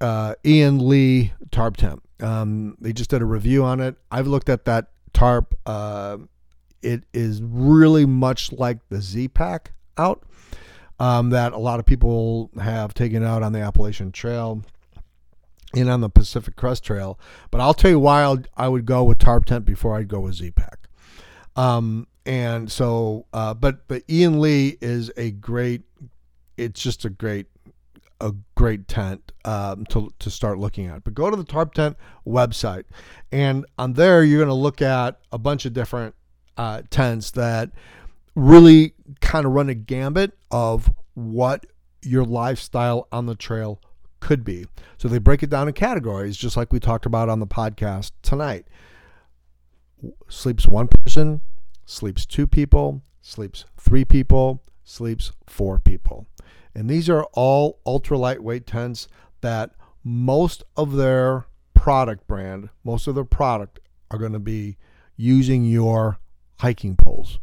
uh, 0.00 0.34
Aeon 0.44 0.88
Li 0.88 1.32
tarp 1.50 1.76
tent. 1.76 2.02
Um, 2.20 2.76
they 2.80 2.92
just 2.92 3.10
did 3.10 3.22
a 3.22 3.26
review 3.26 3.64
on 3.64 3.80
it. 3.80 3.96
I've 4.10 4.26
looked 4.26 4.48
at 4.48 4.64
that 4.66 4.88
tarp. 5.12 5.54
Uh, 5.66 6.18
it 6.82 7.02
is 7.12 7.42
really 7.42 8.06
much 8.06 8.52
like 8.52 8.78
the 8.88 9.00
Z 9.00 9.28
Pack 9.28 9.72
out 9.96 10.22
um, 11.00 11.30
that 11.30 11.52
a 11.52 11.58
lot 11.58 11.80
of 11.80 11.86
people 11.86 12.50
have 12.60 12.94
taken 12.94 13.24
out 13.24 13.42
on 13.42 13.52
the 13.52 13.60
Appalachian 13.60 14.12
Trail 14.12 14.62
and 15.76 15.90
on 15.90 16.00
the 16.00 16.08
Pacific 16.08 16.56
Crest 16.56 16.84
Trail. 16.84 17.18
But 17.50 17.60
I'll 17.60 17.74
tell 17.74 17.90
you 17.90 17.98
why 17.98 18.22
I'll, 18.22 18.42
I 18.56 18.68
would 18.68 18.86
go 18.86 19.04
with 19.04 19.18
Tarp 19.18 19.46
Tent 19.46 19.64
before 19.64 19.96
I'd 19.96 20.08
go 20.08 20.20
with 20.20 20.34
Z-Pack. 20.34 20.88
Um, 21.56 22.06
and 22.26 22.70
so, 22.70 23.26
uh, 23.32 23.54
but 23.54 23.86
but 23.86 24.02
Aeon 24.08 24.40
Li 24.40 24.78
is 24.80 25.10
a 25.16 25.30
great. 25.30 25.82
It's 26.56 26.82
just 26.82 27.04
a 27.04 27.10
great 27.10 27.46
a 28.20 28.32
great 28.54 28.88
tent 28.88 29.32
um, 29.44 29.84
to, 29.86 30.10
to 30.18 30.30
start 30.30 30.58
looking 30.58 30.86
at. 30.86 31.04
But 31.04 31.14
go 31.14 31.30
to 31.30 31.36
the 31.36 31.44
Tarp 31.44 31.74
Tent 31.74 31.96
website, 32.26 32.84
and 33.30 33.66
on 33.78 33.92
there 33.92 34.24
you're 34.24 34.38
going 34.38 34.48
to 34.48 34.54
look 34.54 34.80
at 34.80 35.20
a 35.30 35.38
bunch 35.38 35.66
of 35.66 35.74
different 35.74 36.14
uh, 36.56 36.82
tents 36.90 37.32
that 37.32 37.70
really 38.34 38.94
kind 39.20 39.44
of 39.44 39.52
run 39.52 39.68
a 39.68 39.74
gambit 39.74 40.32
of 40.50 40.90
what 41.14 41.66
your 42.02 42.24
lifestyle 42.24 43.08
on 43.12 43.26
the 43.26 43.34
trail 43.34 43.80
could 44.24 44.42
be. 44.42 44.64
So 44.96 45.06
they 45.06 45.18
break 45.18 45.42
it 45.42 45.50
down 45.50 45.68
in 45.68 45.74
categories, 45.74 46.38
just 46.38 46.56
like 46.56 46.72
we 46.72 46.80
talked 46.80 47.04
about 47.04 47.28
on 47.28 47.40
the 47.40 47.46
podcast 47.46 48.12
tonight. 48.22 48.66
Sleeps 50.28 50.66
one 50.66 50.88
person, 50.88 51.42
sleeps 51.84 52.24
two 52.24 52.46
people, 52.46 53.02
sleeps 53.20 53.66
three 53.76 54.04
people, 54.04 54.62
sleeps 54.82 55.32
four 55.46 55.78
people. 55.78 56.26
And 56.74 56.88
these 56.88 57.10
are 57.10 57.24
all 57.34 57.80
ultra 57.84 58.16
lightweight 58.16 58.66
tents 58.66 59.08
that 59.42 59.72
most 60.02 60.62
of 60.74 60.96
their 60.96 61.44
product 61.74 62.26
brand, 62.26 62.70
most 62.82 63.06
of 63.06 63.14
their 63.14 63.24
product 63.24 63.78
are 64.10 64.18
going 64.18 64.32
to 64.32 64.38
be 64.38 64.78
using 65.16 65.64
your 65.64 66.18
hiking 66.60 66.96
poles. 66.96 67.38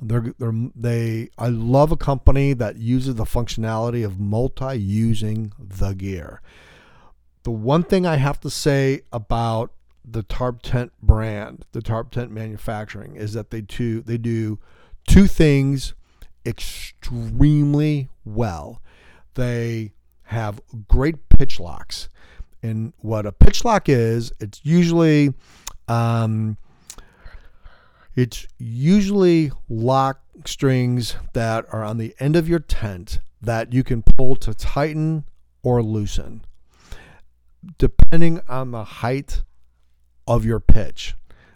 They're, 0.00 0.34
they're, 0.38 0.52
they, 0.74 1.30
I 1.38 1.48
love 1.48 1.90
a 1.90 1.96
company 1.96 2.52
that 2.52 2.76
uses 2.76 3.14
the 3.14 3.24
functionality 3.24 4.04
of 4.04 4.20
multi 4.20 4.76
using 4.76 5.52
the 5.58 5.94
gear. 5.94 6.40
The 7.44 7.50
one 7.50 7.82
thing 7.82 8.06
I 8.06 8.16
have 8.16 8.40
to 8.40 8.50
say 8.50 9.02
about 9.12 9.72
the 10.04 10.22
Tarp 10.22 10.62
Tent 10.62 10.92
brand, 11.02 11.64
the 11.72 11.82
Tarp 11.82 12.10
Tent 12.10 12.30
manufacturing, 12.30 13.16
is 13.16 13.32
that 13.32 13.50
they 13.50 13.60
do, 13.60 14.02
they 14.02 14.18
do 14.18 14.58
two 15.06 15.26
things 15.26 15.94
extremely 16.44 18.08
well. 18.24 18.82
They 19.34 19.92
have 20.24 20.60
great 20.88 21.28
pitch 21.28 21.58
locks. 21.58 22.08
And 22.62 22.92
what 22.98 23.26
a 23.26 23.32
pitch 23.32 23.64
lock 23.64 23.88
is, 23.88 24.32
it's 24.40 24.60
usually 24.64 25.34
um, 25.88 26.56
it's 28.16 28.46
usually 28.58 29.52
lock 29.68 30.22
strings 30.46 31.16
that 31.34 31.66
are 31.70 31.84
on 31.84 31.98
the 31.98 32.14
end 32.18 32.34
of 32.34 32.48
your 32.48 32.58
tent 32.58 33.20
that 33.42 33.72
you 33.74 33.84
can 33.84 34.02
pull 34.02 34.34
to 34.36 34.54
tighten 34.54 35.24
or 35.62 35.82
loosen, 35.82 36.42
depending 37.78 38.40
on 38.48 38.70
the 38.70 38.84
height 38.84 39.42
of 40.26 40.44
your 40.44 40.60
pitch, 40.60 41.14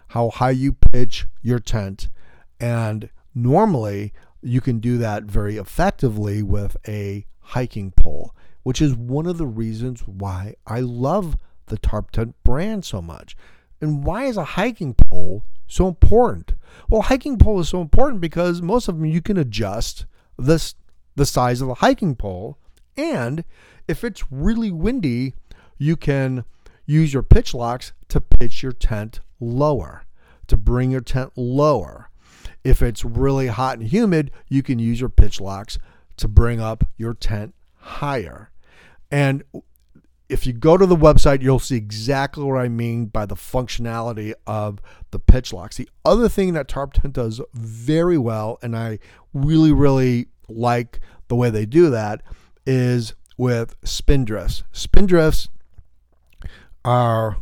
how 0.09 0.29
high 0.29 0.51
you 0.51 0.71
pitch 0.71 1.25
your 1.41 1.59
tent. 1.59 2.09
And 2.59 3.09
normally, 3.33 4.13
you 4.43 4.61
can 4.61 4.79
do 4.79 4.99
that 4.99 5.23
very 5.23 5.57
effectively 5.57 6.43
with 6.43 6.77
a 6.87 7.25
hiking 7.39 7.91
pole, 7.91 8.35
which 8.61 8.81
is 8.81 8.93
one 8.93 9.25
of 9.25 9.39
the 9.39 9.47
reasons 9.47 10.01
why 10.05 10.55
I 10.67 10.81
love 10.81 11.37
the 11.65 11.77
Tarp 11.77 12.11
Tent 12.11 12.35
brand 12.43 12.85
so 12.85 13.01
much. 13.01 13.35
And 13.79 14.03
why 14.03 14.25
is 14.25 14.37
a 14.37 14.43
hiking 14.43 14.93
pole 14.93 15.43
so 15.73 15.87
important? 15.87 16.53
Well, 16.89 17.03
hiking 17.03 17.37
pole 17.37 17.59
is 17.59 17.69
so 17.69 17.81
important 17.81 18.21
because 18.21 18.61
most 18.61 18.87
of 18.87 18.95
them 18.95 19.05
you 19.05 19.21
can 19.21 19.37
adjust 19.37 20.05
this 20.37 20.75
the 21.15 21.25
size 21.25 21.61
of 21.61 21.67
the 21.67 21.75
hiking 21.75 22.15
pole, 22.15 22.57
and 22.95 23.43
if 23.87 24.03
it's 24.03 24.31
really 24.31 24.71
windy, 24.71 25.33
you 25.77 25.97
can 25.97 26.45
use 26.85 27.13
your 27.13 27.23
pitch 27.23 27.53
locks 27.53 27.93
to 28.09 28.21
pitch 28.21 28.63
your 28.63 28.71
tent 28.71 29.19
lower, 29.39 30.05
to 30.47 30.55
bring 30.55 30.91
your 30.91 31.01
tent 31.01 31.31
lower. 31.35 32.09
If 32.63 32.81
it's 32.81 33.03
really 33.03 33.47
hot 33.47 33.79
and 33.79 33.87
humid, 33.87 34.31
you 34.47 34.63
can 34.63 34.79
use 34.79 34.99
your 34.99 35.09
pitch 35.09 35.41
locks 35.41 35.79
to 36.17 36.27
bring 36.27 36.59
up 36.59 36.85
your 36.97 37.13
tent 37.13 37.55
higher. 37.77 38.51
And 39.09 39.43
if 40.31 40.47
you 40.47 40.53
go 40.53 40.77
to 40.77 40.85
the 40.85 40.95
website, 40.95 41.41
you'll 41.41 41.59
see 41.59 41.75
exactly 41.75 42.45
what 42.45 42.57
I 42.57 42.69
mean 42.69 43.07
by 43.07 43.25
the 43.25 43.35
functionality 43.35 44.33
of 44.47 44.79
the 45.11 45.19
pitch 45.19 45.51
locks. 45.51 45.75
The 45.75 45.89
other 46.05 46.29
thing 46.29 46.53
that 46.53 46.69
Tarp 46.69 46.93
Tent 46.93 47.15
does 47.15 47.41
very 47.53 48.17
well, 48.17 48.57
and 48.61 48.75
I 48.75 48.99
really, 49.33 49.73
really 49.73 50.27
like 50.47 51.01
the 51.27 51.35
way 51.35 51.49
they 51.49 51.65
do 51.65 51.89
that, 51.89 52.21
is 52.65 53.13
with 53.37 53.79
spindrifts. 53.81 54.63
Spindrifts 54.71 55.49
are 56.85 57.37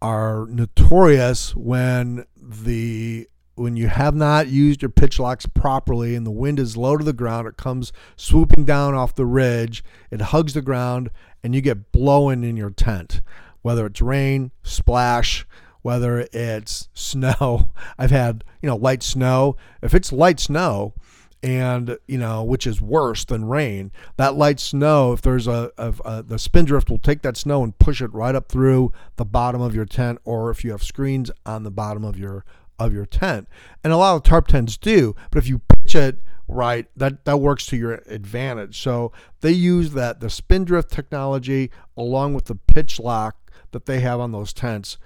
are 0.00 0.46
notorious 0.48 1.56
when 1.56 2.26
the 2.36 3.28
when 3.56 3.76
you 3.76 3.88
have 3.88 4.14
not 4.14 4.48
used 4.48 4.82
your 4.82 4.90
pitch 4.90 5.18
locks 5.18 5.46
properly 5.46 6.14
and 6.14 6.26
the 6.26 6.30
wind 6.30 6.60
is 6.60 6.76
low 6.76 6.96
to 6.96 7.04
the 7.04 7.12
ground, 7.12 7.48
it 7.48 7.56
comes 7.56 7.92
swooping 8.16 8.64
down 8.64 8.94
off 8.94 9.14
the 9.14 9.26
ridge, 9.26 9.82
it 10.10 10.20
hugs 10.20 10.54
the 10.54 10.62
ground, 10.62 11.10
and 11.42 11.54
you 11.54 11.60
get 11.60 11.90
blowing 11.90 12.44
in 12.44 12.56
your 12.56 12.70
tent. 12.70 13.22
Whether 13.62 13.86
it's 13.86 14.00
rain, 14.00 14.52
splash, 14.62 15.46
whether 15.82 16.28
it's 16.32 16.88
snow. 16.94 17.70
I've 17.98 18.10
had, 18.10 18.44
you 18.62 18.68
know, 18.68 18.76
light 18.76 19.02
snow. 19.02 19.56
If 19.82 19.94
it's 19.94 20.12
light 20.12 20.38
snow, 20.38 20.94
and 21.42 21.98
you 22.08 22.18
know 22.18 22.42
which 22.42 22.66
is 22.66 22.80
worse 22.80 23.24
than 23.26 23.44
rain 23.44 23.92
that 24.16 24.34
light 24.34 24.58
snow 24.58 25.12
if 25.12 25.20
there's 25.20 25.46
a, 25.46 25.70
a, 25.76 25.94
a, 26.04 26.22
the 26.22 26.38
spindrift 26.38 26.88
will 26.88 26.98
take 26.98 27.20
that 27.20 27.36
snow 27.36 27.62
and 27.62 27.78
push 27.78 28.00
it 28.00 28.12
right 28.14 28.34
up 28.34 28.48
through 28.48 28.90
the 29.16 29.24
bottom 29.24 29.60
of 29.60 29.74
your 29.74 29.84
tent 29.84 30.18
or 30.24 30.50
if 30.50 30.64
you 30.64 30.70
have 30.70 30.82
screens 30.82 31.30
on 31.44 31.62
the 31.62 31.70
bottom 31.70 32.04
of 32.04 32.18
your 32.18 32.44
of 32.78 32.92
your 32.92 33.06
tent. 33.06 33.48
And 33.82 33.92
a 33.92 33.96
lot 33.96 34.16
of 34.16 34.22
tarp 34.22 34.48
tents 34.48 34.76
do, 34.76 35.14
but 35.30 35.38
if 35.38 35.48
you 35.48 35.58
pitch 35.58 35.94
it 35.94 36.18
right, 36.48 36.86
that, 36.96 37.24
that 37.24 37.38
works 37.38 37.66
to 37.66 37.76
your 37.76 38.02
advantage. 38.06 38.80
So 38.80 39.12
they 39.40 39.52
use 39.52 39.92
that 39.92 40.20
the 40.20 40.30
spindrift 40.30 40.90
technology 40.90 41.70
along 41.96 42.34
with 42.34 42.46
the 42.46 42.54
pitch 42.54 43.00
lock 43.00 43.36
that 43.72 43.86
they 43.86 44.00
have 44.00 44.20
on 44.20 44.32
those 44.32 44.52
tents. 44.52 44.98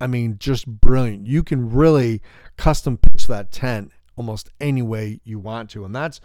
I 0.00 0.06
mean, 0.06 0.36
just 0.38 0.66
brilliant. 0.66 1.26
You 1.26 1.42
can 1.42 1.70
really 1.70 2.20
custom 2.56 2.98
pitch 2.98 3.26
that 3.26 3.50
tent 3.50 3.92
almost 4.16 4.50
any 4.60 4.82
way 4.82 5.20
you 5.24 5.38
want 5.38 5.70
to, 5.70 5.84
and 5.84 5.94
that's 5.94 6.20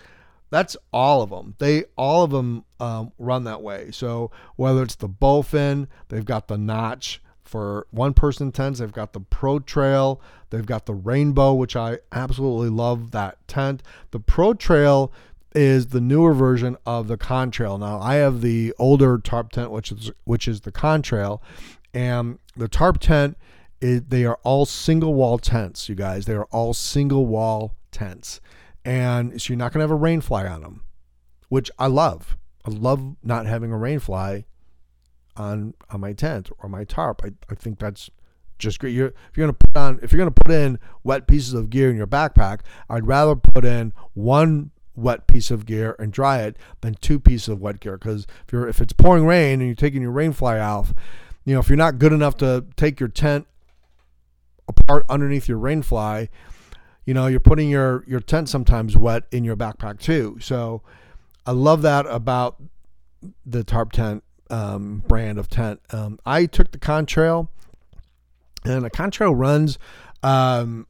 that's 0.50 0.76
all 0.92 1.22
of 1.22 1.30
them. 1.30 1.56
They 1.60 1.86
all 1.98 2.24
of 2.24 2.32
them 2.32 2.66
um, 2.80 3.14
run 3.18 3.46
that 3.46 3.62
way. 3.62 3.92
So 3.92 4.32
whether 4.58 4.84
it's 4.84 4.96
the 4.96 5.08
bowfin, 5.08 5.88
they've 6.10 6.26
got 6.26 6.48
the 6.48 6.58
notch 6.58 7.22
for 7.52 7.86
one 7.92 8.14
person 8.14 8.52
tents. 8.54 8.80
They've 8.80 8.92
got 8.92 9.12
the 9.12 9.20
Pro 9.20 9.60
Trail. 9.60 10.22
They've 10.50 10.66
got 10.66 10.86
the 10.86 10.94
Rainbow, 10.94 11.54
which 11.54 11.76
I 11.76 12.00
absolutely 12.14 12.70
love 12.70 13.12
that 13.12 13.46
tent. 13.50 13.84
The 14.12 14.22
Pro 14.22 14.54
Trail 14.54 15.12
is 15.54 15.88
the 15.88 16.00
newer 16.00 16.34
version 16.34 16.78
of 16.86 17.10
the 17.10 17.18
Contrail. 17.18 17.78
Now 17.78 18.00
I 18.00 18.16
have 18.16 18.40
the 18.40 18.74
older 18.80 19.18
tarp 19.18 19.52
tent, 19.52 19.70
which 19.70 19.92
is 19.92 20.12
which 20.24 20.48
is 20.48 20.62
the 20.62 20.72
Contrail, 20.72 21.42
and 21.94 22.40
the 22.56 22.70
tarp 22.70 23.00
tent. 23.00 23.38
Is, 23.82 24.04
they 24.10 24.26
are 24.26 24.38
all 24.44 24.68
single 24.68 25.16
wall 25.16 25.40
tents, 25.40 25.90
you 25.90 25.96
guys. 25.96 26.28
They 26.28 26.36
are 26.36 26.46
all 26.52 26.74
single 26.74 27.26
wall 27.26 27.76
tents, 27.92 28.40
and 28.86 29.42
so 29.42 29.52
you're 29.52 29.58
not 29.58 29.74
gonna 29.74 29.84
have 29.84 29.92
a 29.92 29.96
rain 29.96 30.22
fly 30.22 30.46
on 30.48 30.62
them, 30.62 30.84
which 31.50 31.70
I 31.80 31.88
love. 31.88 32.38
I 32.64 32.70
love 32.70 33.16
not 33.24 33.48
having 33.48 33.72
a 33.72 33.78
rain 33.78 34.00
fly 34.00 34.46
on 35.42 35.74
on 35.90 36.00
my 36.00 36.14
tent 36.14 36.50
or 36.60 36.70
my 36.70 36.84
tarp. 36.84 37.22
I, 37.24 37.32
I 37.50 37.56
think 37.56 37.80
that's 37.80 38.10
just 38.62 38.80
great. 38.80 38.94
You're, 38.94 39.08
if 39.08 39.36
you're 39.36 39.48
gonna 39.48 39.58
put 39.60 39.76
on 39.76 40.00
if 40.02 40.12
you're 40.12 40.20
gonna 40.20 40.32
put 40.32 40.52
in 40.52 40.80
wet 41.04 41.28
pieces 41.28 41.54
of 41.54 41.70
gear 41.70 41.90
in 41.90 41.98
your 41.98 42.08
backpack, 42.08 42.62
I'd 42.90 43.08
rather 43.08 43.36
put 43.36 43.66
in 43.66 43.92
one 44.14 44.72
wet 44.96 45.28
piece 45.28 45.52
of 45.52 45.66
gear 45.66 45.96
and 46.00 46.14
dry 46.14 46.42
it 46.42 46.58
than 46.82 46.94
two 46.96 47.20
pieces 47.20 47.50
of 47.50 47.60
wet 47.60 47.80
gear. 47.80 47.98
Because 47.98 48.28
if 48.46 48.54
you're 48.54 48.68
if 48.68 48.80
it's 48.80 48.94
pouring 48.94 49.26
rain 49.26 49.60
and 49.60 49.68
you're 49.68 49.76
taking 49.76 50.02
your 50.02 50.12
rain 50.12 50.32
fly 50.32 50.60
off, 50.60 50.94
you 51.44 51.54
know 51.54 51.60
if 51.60 51.68
you're 51.68 51.78
not 51.78 52.00
good 52.00 52.14
enough 52.14 52.38
to 52.38 52.66
take 52.78 53.00
your 53.00 53.10
tent 53.10 53.48
apart 54.68 55.06
underneath 55.10 55.50
your 55.50 55.58
rain 55.58 55.82
fly, 55.82 56.30
you 57.06 57.14
know 57.14 57.28
you're 57.28 57.40
putting 57.40 57.70
your 57.70 58.06
your 58.08 58.22
tent 58.22 58.48
sometimes 58.48 58.96
wet 58.96 59.24
in 59.32 59.44
your 59.44 59.58
backpack 59.58 60.00
too. 60.00 60.38
So 60.40 60.84
I 61.46 61.52
love 61.52 61.82
that 61.82 62.06
about 62.08 62.62
the 63.46 63.64
tarp 63.64 63.92
tent 63.92 64.24
um, 64.52 65.04
brand 65.08 65.40
of 65.40 65.50
tent. 65.50 65.82
Um, 65.92 66.20
I 66.26 66.46
took 66.46 66.72
the 66.72 66.78
Contrail, 66.78 67.48
and 68.64 68.84
the 68.84 68.92
Contrail 68.92 69.34
runs 69.36 69.80
um, 70.24 70.86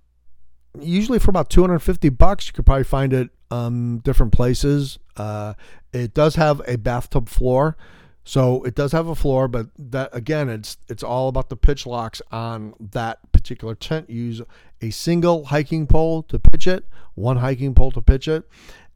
usually 0.80 1.20
for 1.20 1.30
about 1.30 1.50
250 1.50 2.10
bucks. 2.10 2.48
You 2.48 2.54
could 2.54 2.66
probably 2.66 2.84
find 2.84 3.14
it 3.14 3.30
um, 3.50 4.00
different 4.00 4.34
places. 4.34 5.00
Uh, 5.16 5.54
it 5.94 6.14
does 6.14 6.36
have 6.36 6.62
a 6.68 6.78
bathtub 6.78 7.30
floor. 7.30 7.78
So 8.24 8.64
it 8.64 8.76
does 8.76 8.92
have 8.92 9.08
a 9.08 9.16
floor, 9.16 9.48
but 9.48 9.68
that 9.80 10.10
again, 10.14 10.48
it's 10.48 10.78
it's 10.88 11.02
all 11.02 11.28
about 11.28 11.50
the 11.50 11.56
pitch 11.56 11.88
locks 11.88 12.22
on 12.32 12.76
that 12.80 13.20
particular 13.32 13.74
tent. 13.74 14.12
use 14.12 14.42
a 14.80 14.92
single 14.92 15.46
hiking 15.46 15.88
pole 15.88 16.22
to 16.24 16.38
pitch 16.38 16.68
it, 16.68 16.86
one 17.16 17.38
hiking 17.38 17.74
pole 17.74 17.92
to 17.92 18.02
pitch 18.02 18.28
it, 18.28 18.48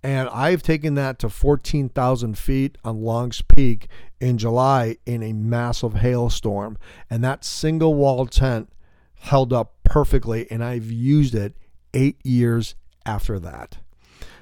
and 0.06 0.30
I've 0.30 0.62
taken 0.62 0.94
that 0.96 1.18
to 1.20 1.30
14,000 1.30 2.38
feet 2.38 2.78
on 2.86 3.02
Long's 3.02 3.42
Peak 3.42 3.88
in 4.20 4.38
July 4.38 4.98
in 5.08 5.24
a 5.24 5.34
massive 5.34 5.96
hailstorm. 5.96 6.78
And 7.10 7.24
that 7.24 7.44
single 7.44 7.96
wall 7.96 8.28
tent 8.28 8.70
held 9.16 9.52
up 9.52 9.74
perfectly, 9.84 10.46
and 10.52 10.64
I've 10.64 10.92
used 10.92 11.34
it 11.34 11.58
eight 11.96 12.24
years 12.24 12.76
after 13.04 13.40
that. 13.40 13.80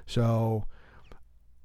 So 0.06 0.66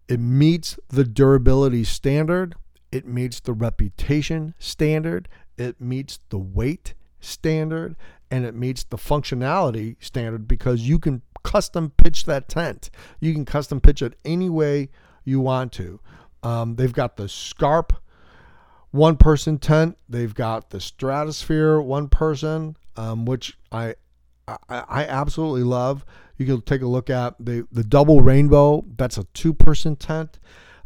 it 0.07 0.21
meets 0.21 0.79
the 0.91 1.03
durability 1.03 1.83
standard, 1.83 2.55
it 2.93 3.05
meets 3.05 3.41
the 3.41 3.53
reputation 3.53 4.55
standard, 4.61 5.29
it 5.57 5.81
meets 5.81 6.21
the 6.29 6.39
weight 6.39 6.95
standard, 7.19 7.97
and 8.31 8.45
it 8.45 8.55
meets 8.55 8.85
the 8.85 8.97
functionality 8.97 9.97
standard 9.99 10.47
because 10.47 10.83
you 10.83 11.01
can 11.01 11.23
custom 11.43 11.93
pitch 11.97 12.25
that 12.25 12.49
tent. 12.49 12.91
You 13.21 13.33
can 13.33 13.45
custom 13.45 13.81
pitch 13.81 14.03
it 14.03 14.19
any 14.25 14.49
way 14.49 14.91
you 15.25 15.41
want 15.41 15.73
to. 15.73 16.01
Um, 16.43 16.77
they've 16.77 16.93
got 16.93 17.17
the 17.17 17.29
Scarp 17.29 17.95
one 18.91 19.17
person 19.17 19.59
tent. 19.59 19.99
They've 20.09 20.35
got 20.35 20.71
the 20.71 20.81
Stratospire 20.81 21.81
one 21.81 22.09
person, 22.09 22.77
um, 22.97 23.25
which 23.25 23.59
I, 23.71 23.95
I, 24.47 24.57
I 24.69 25.05
absolutely 25.05 25.63
love. 25.63 26.05
You 26.37 26.47
can 26.47 26.61
take 26.63 26.83
a 26.83 26.87
look 26.87 27.11
at 27.11 27.35
the 27.41 27.67
the 27.73 27.85
double 27.85 28.21
rainbow. 28.21 28.85
That's 28.97 29.19
a 29.19 29.25
two 29.35 29.53
person 29.53 29.97
tent. 29.97 30.39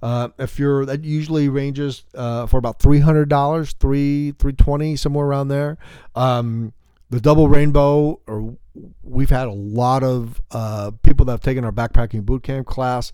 Uh, 0.03 0.31
if 0.39 0.59
you're 0.59 0.85
that 0.87 1.05
usually 1.05 1.49
ranges 1.49 2.05
uh, 2.15 2.47
for 2.47 2.57
about 2.57 2.81
three 2.81 3.01
hundred 3.01 3.29
dollars, 3.29 3.75
three 3.75 4.33
three 4.39 4.55
twenty 4.55 4.97
somewhere 4.97 5.27
around 5.27 5.49
there. 5.49 5.79
Um, 6.15 6.73
the 7.11 7.21
double 7.21 7.49
rainbow, 7.49 8.21
or 8.27 8.57
we've 9.03 9.31
had 9.31 9.49
a 9.49 9.53
lot 9.53 10.03
of 10.03 10.41
uh, 10.51 10.91
people 11.03 11.27
that 11.27 11.33
have 11.33 11.41
taken 11.41 11.65
our 11.65 11.73
backpacking 11.73 12.25
boot 12.25 12.43
camp 12.43 12.67
class 12.67 13.13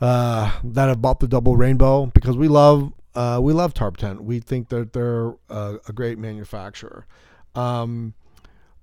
uh, 0.00 0.58
that 0.62 0.88
have 0.88 1.02
bought 1.02 1.20
the 1.20 1.28
double 1.28 1.56
rainbow 1.56 2.06
because 2.06 2.36
we 2.36 2.48
love 2.48 2.92
uh, 3.14 3.40
we 3.42 3.52
love 3.52 3.74
Tarp 3.74 3.96
Tent. 3.96 4.22
We 4.22 4.38
think 4.38 4.68
that 4.68 4.92
they're 4.92 5.34
a, 5.48 5.92
great 5.92 6.18
manufacturer. 6.18 7.04
Um, 7.56 8.14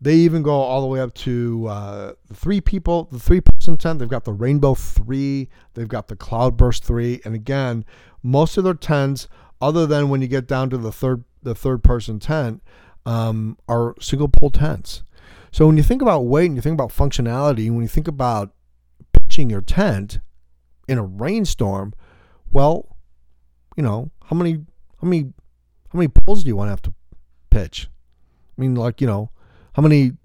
they 0.01 0.15
even 0.15 0.43
go 0.43 0.51
all 0.51 0.81
the 0.81 0.88
way 0.88 0.99
up 0.99 1.13
to 1.13 1.67
uh, 1.67 2.13
three 2.34 2.60
people, 2.60 3.08
the 3.12 3.19
three 3.19 3.39
person 3.39 3.77
tent. 3.77 3.99
They've 3.99 4.10
got 4.10 4.25
the 4.25 4.34
Rainbow 4.34 4.75
3, 4.75 5.47
they've 5.73 5.88
got 5.88 6.10
the 6.10 6.17
Cloudburst 6.17 6.84
3. 6.84 7.21
And 7.23 7.34
again, 7.34 7.86
most 8.21 8.58
of 8.58 8.65
their 8.65 8.73
tents, 8.73 9.29
other 9.62 9.86
than 9.86 10.10
when 10.10 10.21
you 10.21 10.27
get 10.27 10.47
down 10.47 10.69
to 10.71 10.77
the 10.77 10.91
third 10.91 11.23
the 11.41 11.55
third 11.55 11.81
person 11.84 12.19
tent, 12.19 12.62
um, 13.05 13.58
are 13.69 13.95
single 14.01 14.27
pole 14.27 14.49
tents. 14.49 15.03
So 15.56 15.65
when 15.65 15.78
you 15.78 15.84
think 15.84 16.02
about 16.02 16.26
weight 16.26 16.48
and 16.48 16.58
you 16.58 16.62
think 16.62 16.74
about 16.74 16.89
functionality, 16.89 17.72
when 17.72 17.82
you 17.82 17.88
think 17.88 18.10
about 18.10 18.54
pitching 19.13 19.50
your 19.50 19.62
tent 19.62 20.20
in 20.86 20.98
a 20.98 21.04
rainstorm, 21.06 21.94
well, 22.52 22.98
you 23.78 23.82
know, 23.82 24.12
how 24.26 24.36
many 24.36 24.65
how 25.02 25.08
many 25.08 25.32
how 25.94 25.98
many 25.98 26.10
poles 26.10 26.44
do 26.44 26.50
you 26.50 26.58
want 26.58 26.68
to 26.68 26.72
have 26.72 26.82
to 26.82 26.94
pitch? 27.52 27.89
I 28.58 28.62
mean, 28.62 28.76
like, 28.76 29.00
you 29.00 29.08
know, 29.08 29.32
how 29.76 29.82
many, 29.82 30.02
you 30.02 30.18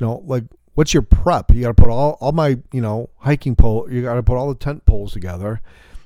know, 0.00 0.22
like 0.24 0.44
what's 0.72 0.94
your 0.94 1.02
prep? 1.02 1.54
You 1.54 1.60
got 1.60 1.76
to 1.76 1.82
put 1.82 1.90
all, 1.90 2.16
all 2.18 2.32
my, 2.32 2.56
you 2.72 2.80
know, 2.80 3.10
hiking 3.18 3.56
pole, 3.56 3.92
you 3.92 4.00
got 4.00 4.14
to 4.14 4.22
put 4.22 4.38
all 4.38 4.48
the 4.48 4.58
tent 4.58 4.86
poles 4.86 5.12
together. 5.12 5.60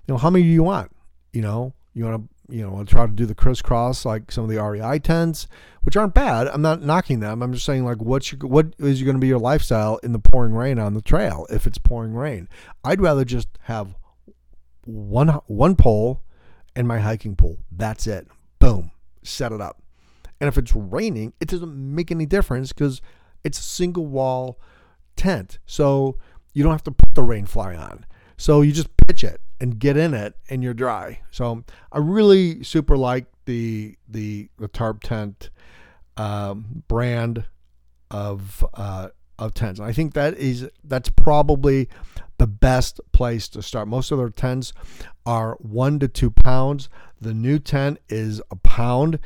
You 0.08 0.14
know, 0.14 0.18
how 0.18 0.28
many 0.28 0.42
do 0.42 0.50
you 0.50 0.64
want? 0.64 0.90
You 1.32 1.42
know, 1.42 1.72
you 1.94 2.04
want 2.04 2.20
to, 2.20 2.31
you 2.48 2.62
know, 2.62 2.80
I 2.80 2.84
try 2.84 3.06
to 3.06 3.12
do 3.12 3.26
the 3.26 3.34
crisscross 3.34 4.04
like 4.04 4.32
some 4.32 4.44
of 4.44 4.50
the 4.50 4.62
REI 4.62 4.98
tents, 4.98 5.46
which 5.82 5.96
aren't 5.96 6.14
bad. 6.14 6.48
I'm 6.48 6.62
not 6.62 6.82
knocking 6.82 7.20
them. 7.20 7.42
I'm 7.42 7.52
just 7.52 7.64
saying 7.64 7.84
like 7.84 8.02
what's 8.02 8.32
your, 8.32 8.40
what 8.40 8.74
is 8.78 9.02
going 9.02 9.16
to 9.16 9.20
be 9.20 9.28
your 9.28 9.38
lifestyle 9.38 9.98
in 9.98 10.12
the 10.12 10.18
pouring 10.18 10.54
rain 10.54 10.78
on 10.78 10.94
the 10.94 11.02
trail 11.02 11.46
if 11.50 11.66
it's 11.66 11.78
pouring 11.78 12.14
rain. 12.14 12.48
I'd 12.84 13.00
rather 13.00 13.24
just 13.24 13.48
have 13.62 13.94
one 14.84 15.28
one 15.46 15.76
pole 15.76 16.22
and 16.74 16.88
my 16.88 16.98
hiking 16.98 17.36
pole. 17.36 17.58
That's 17.70 18.06
it. 18.06 18.26
Boom. 18.58 18.90
Set 19.22 19.52
it 19.52 19.60
up. 19.60 19.82
And 20.40 20.48
if 20.48 20.58
it's 20.58 20.74
raining, 20.74 21.34
it 21.40 21.48
doesn't 21.48 21.74
make 21.74 22.10
any 22.10 22.26
difference 22.26 22.72
because 22.72 23.00
it's 23.44 23.60
a 23.60 23.62
single 23.62 24.06
wall 24.06 24.58
tent. 25.14 25.58
So 25.66 26.18
you 26.52 26.62
don't 26.62 26.72
have 26.72 26.82
to 26.84 26.90
put 26.90 27.14
the 27.14 27.22
rain 27.22 27.46
fly 27.46 27.76
on. 27.76 28.04
So 28.36 28.62
you 28.62 28.72
just 28.72 28.88
pitch 29.06 29.22
it 29.22 29.40
and 29.62 29.78
get 29.78 29.96
in 29.96 30.12
it 30.12 30.34
and 30.50 30.60
you're 30.62 30.74
dry. 30.74 31.20
So 31.30 31.64
I 31.92 31.98
really 31.98 32.64
super 32.64 32.96
like 32.96 33.26
the 33.44 33.96
the 34.08 34.48
the 34.58 34.66
tarp 34.66 35.04
tent 35.04 35.50
um, 36.16 36.82
brand 36.88 37.44
of 38.10 38.66
uh, 38.74 39.08
of 39.38 39.54
tents. 39.54 39.78
And 39.78 39.88
I 39.88 39.92
think 39.92 40.14
that 40.14 40.36
is 40.36 40.68
that's 40.82 41.08
probably 41.10 41.88
the 42.38 42.48
best 42.48 43.00
place 43.12 43.48
to 43.50 43.62
start. 43.62 43.86
Most 43.86 44.10
of 44.10 44.18
their 44.18 44.30
tents 44.30 44.72
are 45.24 45.54
one 45.60 46.00
to 46.00 46.08
two 46.08 46.32
pounds. 46.32 46.88
The 47.20 47.32
new 47.32 47.60
tent 47.60 48.00
is 48.08 48.42
a 48.50 48.56
pound. 48.56 49.20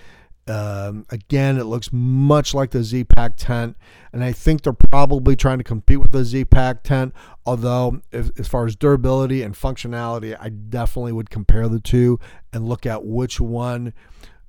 Um, 0.49 1.07
again, 1.11 1.59
it 1.59 1.65
looks 1.65 1.91
much 1.93 2.55
like 2.55 2.71
the 2.71 2.85
Z 2.85 3.05
Pack 3.05 3.37
tent, 3.37 3.77
and 4.13 4.23
I 4.23 4.31
think 4.31 4.63
they're 4.63 4.73
probably 4.73 5.35
trying 5.35 5.59
to 5.59 5.65
compete 5.65 5.99
with 5.99 6.13
the 6.13 6.25
Z 6.25 6.45
Pack 6.45 6.85
tent. 6.85 7.15
Although, 7.45 8.01
if, 8.13 8.31
as 8.39 8.47
far 8.47 8.65
as 8.65 8.77
durability 8.77 9.43
and 9.43 9.55
functionality, 9.55 10.37
I 10.39 10.51
definitely 10.51 11.13
would 11.13 11.31
compare 11.31 11.69
the 11.69 11.81
two 11.81 12.21
and 12.53 12.69
look 12.69 12.87
at 12.87 13.05
which 13.05 13.41
one 13.41 13.93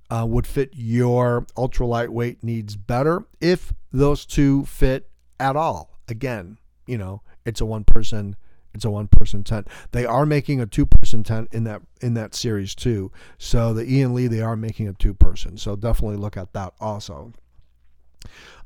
uh, 0.10 0.25
would 0.27 0.45
fit 0.45 0.69
your 0.73 1.47
ultra 1.57 1.86
lightweight 1.88 2.43
needs 2.43 2.75
better. 2.75 3.25
If 3.41 3.73
those 3.91 4.25
two 4.25 4.65
fit 4.65 5.10
at 5.39 5.55
all, 5.55 5.99
again, 6.07 6.60
you 6.86 6.97
know, 6.97 7.21
it's 7.43 7.62
a 7.62 7.65
one 7.65 7.83
person 7.83 8.36
it's 8.78 8.86
a 8.86 8.90
one 8.90 9.08
person 9.08 9.44
tent. 9.44 9.68
They 9.92 10.06
are 10.06 10.26
making 10.26 10.62
a 10.62 10.66
two 10.66 10.86
person 10.86 11.24
tent 11.24 11.50
in 11.52 11.66
that 11.66 11.82
in 12.02 12.13
that 12.13 12.34
series 12.34 12.74
too. 12.74 13.12
So 13.38 13.74
the 13.74 13.84
Aeon 13.84 14.13
Li 14.13 14.28
they 14.28 14.42
are 14.42 14.56
making 14.56 14.88
a 14.88 14.94
two 14.94 15.13
person. 15.13 15.58
So 15.58 15.76
definitely 15.76 16.18
look 16.18 16.38
at 16.38 16.54
that 16.54 16.74
also. 16.80 17.34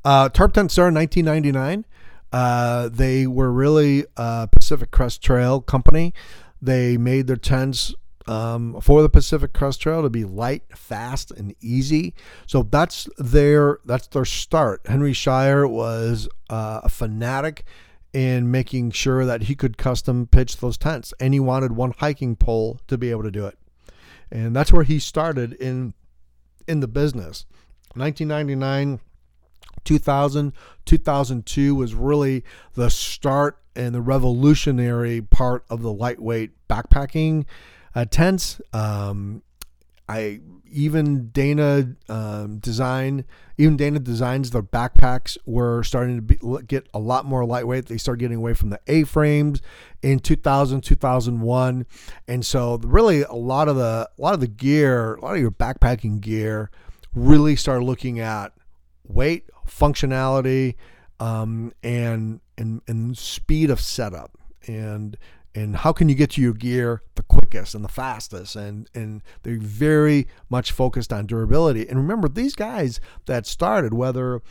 Uh, 0.03 0.29
Tarp 0.29 0.53
Tent 0.53 0.71
Star 0.71 0.91
1999. 0.91 1.85
Uh, 2.31 2.89
they 2.89 3.27
were 3.27 3.51
really 3.51 4.05
a 4.15 4.47
Pacific 4.51 4.91
Crest 4.91 5.21
Trail 5.21 5.61
company. 5.61 6.13
They 6.61 6.97
made 6.97 7.27
their 7.27 7.35
tents 7.35 7.93
um, 8.27 8.79
for 8.81 9.01
the 9.01 9.09
Pacific 9.09 9.53
Crest 9.53 9.81
Trail 9.81 10.01
to 10.03 10.09
be 10.09 10.23
light, 10.23 10.63
fast, 10.75 11.31
and 11.31 11.55
easy. 11.61 12.13
So 12.47 12.63
that's 12.63 13.09
their 13.17 13.79
that's 13.85 14.07
their 14.07 14.25
start. 14.25 14.81
Henry 14.85 15.13
Shire 15.13 15.67
was 15.67 16.29
uh, 16.49 16.81
a 16.83 16.89
fanatic 16.89 17.65
in 18.13 18.51
making 18.51 18.91
sure 18.91 19.25
that 19.25 19.43
he 19.43 19.55
could 19.55 19.77
custom 19.77 20.27
pitch 20.27 20.57
those 20.57 20.77
tents. 20.77 21.13
And 21.19 21.33
he 21.33 21.39
wanted 21.39 21.73
one 21.73 21.93
hiking 21.97 22.35
pole 22.35 22.79
to 22.87 22.97
be 22.97 23.11
able 23.11 23.23
to 23.23 23.31
do 23.31 23.45
it. 23.45 23.57
And 24.31 24.55
that's 24.55 24.71
where 24.71 24.83
he 24.83 24.99
started 24.99 25.53
in 25.53 25.93
in 26.67 26.79
the 26.79 26.87
business. 26.87 27.45
1999, 27.95 28.99
2000, 29.83 30.53
2002 30.85 31.75
was 31.75 31.93
really 31.93 32.43
the 32.75 32.89
start 32.89 33.57
and 33.75 33.93
the 33.93 34.01
revolutionary 34.01 35.21
part 35.21 35.65
of 35.69 35.81
the 35.81 35.91
lightweight 35.91 36.51
backpacking 36.69 37.45
uh, 37.95 38.05
tents. 38.05 38.61
Um, 38.73 39.43
I 40.07 40.41
even 40.71 41.27
Dana 41.29 41.95
um, 42.07 42.59
design, 42.59 43.25
even 43.57 43.77
Dana 43.77 43.99
designs 43.99 44.51
their 44.51 44.63
backpacks 44.63 45.37
were 45.45 45.83
starting 45.83 46.15
to 46.15 46.21
be, 46.21 46.39
get 46.65 46.87
a 46.93 46.99
lot 46.99 47.25
more 47.25 47.45
lightweight. 47.45 47.87
They 47.87 47.97
started 47.97 48.19
getting 48.19 48.37
away 48.37 48.53
from 48.53 48.69
the 48.69 48.79
A 48.87 49.03
frames 49.03 49.61
in 50.01 50.19
2000, 50.19 50.81
2001, 50.81 51.85
and 52.27 52.45
so 52.45 52.79
really 52.83 53.23
a 53.23 53.33
lot 53.33 53.67
of 53.67 53.75
the 53.75 54.09
a 54.17 54.21
lot 54.21 54.33
of 54.33 54.39
the 54.39 54.47
gear, 54.47 55.15
a 55.15 55.21
lot 55.21 55.35
of 55.35 55.41
your 55.41 55.51
backpacking 55.51 56.21
gear, 56.21 56.71
really 57.13 57.55
started 57.55 57.85
looking 57.85 58.19
at 58.19 58.53
weight, 59.03 59.49
functionality, 59.67 60.75
um, 61.19 61.73
and 61.83 62.39
and 62.57 62.81
and 62.87 63.17
speed 63.17 63.69
of 63.69 63.79
setup 63.79 64.37
and 64.67 65.17
and 65.53 65.77
how 65.77 65.91
can 65.91 66.09
you 66.09 66.15
get 66.15 66.31
to 66.31 66.41
your 66.41 66.53
gear 66.53 67.01
the 67.15 67.23
quickest 67.23 67.75
and 67.75 67.83
the 67.83 67.89
fastest 67.89 68.55
and 68.55 68.89
and 68.93 69.21
they're 69.43 69.57
very 69.59 70.27
much 70.49 70.71
focused 70.71 71.11
on 71.11 71.25
durability 71.25 71.87
and 71.87 71.97
remember 71.97 72.27
these 72.27 72.55
guys 72.55 72.99
that 73.25 73.45
started 73.45 73.93
whether 73.93 74.41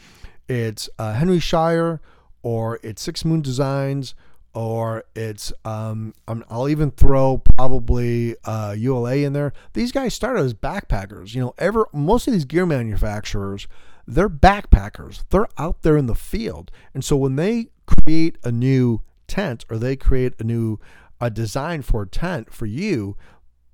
it's 0.48 0.88
uh, 0.98 1.14
henry 1.14 1.38
shire 1.38 2.00
or 2.42 2.78
it's 2.82 3.02
six 3.02 3.24
moon 3.24 3.40
designs 3.40 4.14
or 4.52 5.04
it's 5.14 5.52
um, 5.64 6.12
I'll 6.26 6.68
even 6.68 6.90
throw 6.90 7.38
probably 7.38 8.34
uh, 8.44 8.74
ULA 8.76 9.18
in 9.18 9.32
there. 9.32 9.52
These 9.74 9.92
guys 9.92 10.14
started 10.14 10.42
as 10.42 10.54
backpackers. 10.54 11.34
You 11.34 11.40
know, 11.40 11.54
ever 11.58 11.86
most 11.92 12.26
of 12.26 12.32
these 12.32 12.44
gear 12.44 12.66
manufacturers, 12.66 13.68
they're 14.06 14.28
backpackers. 14.28 15.22
They're 15.30 15.46
out 15.56 15.82
there 15.82 15.96
in 15.96 16.06
the 16.06 16.16
field, 16.16 16.70
and 16.94 17.04
so 17.04 17.16
when 17.16 17.36
they 17.36 17.68
create 17.86 18.38
a 18.42 18.50
new 18.50 19.02
tent 19.30 19.64
or 19.70 19.78
they 19.78 19.96
create 19.96 20.34
a 20.38 20.44
new 20.44 20.78
a 21.20 21.30
design 21.30 21.82
for 21.82 22.02
a 22.02 22.08
tent 22.08 22.52
for 22.52 22.66
you, 22.66 23.16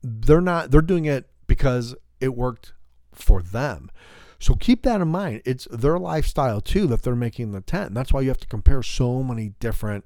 they're 0.02 0.40
not 0.40 0.70
they're 0.70 0.80
doing 0.82 1.06
it 1.06 1.30
because 1.46 1.94
it 2.20 2.34
worked 2.34 2.72
for 3.12 3.40
them. 3.42 3.90
So 4.38 4.54
keep 4.54 4.82
that 4.82 5.00
in 5.00 5.09
mind. 5.09 5.42
It's 5.44 5.66
their 5.70 5.98
lifestyle 5.98 6.61
too 6.61 6.86
that 6.88 7.02
they're 7.02 7.16
making 7.16 7.52
the 7.52 7.61
tent. 7.61 7.88
And 7.88 7.96
that's 7.96 8.12
why 8.12 8.20
you 8.20 8.28
have 8.28 8.40
to 8.40 8.46
compare 8.46 8.82
so 8.82 9.22
many 9.22 9.54
different 9.61 10.04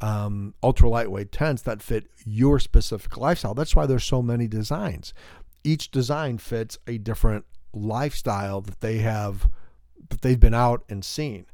um, 0.00 0.54
ultra 0.62 0.88
lightweight 0.88 1.32
tents 1.32 1.62
that 1.62 1.82
fit 1.82 2.08
your 2.24 2.58
specific 2.58 3.16
lifestyle. 3.16 3.54
That's 3.54 3.74
why 3.74 3.86
there's 3.86 4.04
so 4.04 4.22
many 4.22 4.46
designs. 4.46 5.14
Each 5.64 5.90
design 5.90 6.38
fits 6.38 6.78
a 6.86 6.98
different 6.98 7.44
lifestyle 7.72 8.60
that 8.62 8.80
they 8.80 8.98
have 8.98 9.48
that 10.08 10.22
they've 10.22 10.40
been 10.40 10.54
out 10.54 10.84
and 10.88 11.04
seen. 11.04 11.46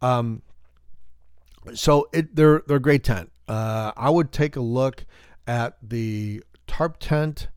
Um, 0.00 0.42
so 1.74 2.08
it, 2.12 2.34
they're 2.34 2.62
they're 2.66 2.76
a 2.76 2.80
great 2.80 3.04
tent. 3.04 3.30
Uh, 3.48 3.92
I 3.96 4.10
would 4.10 4.32
take 4.32 4.56
a 4.56 4.60
look 4.60 5.04
at 5.46 5.76
the 5.82 6.42
tarp 6.66 6.98
tent 6.98 7.48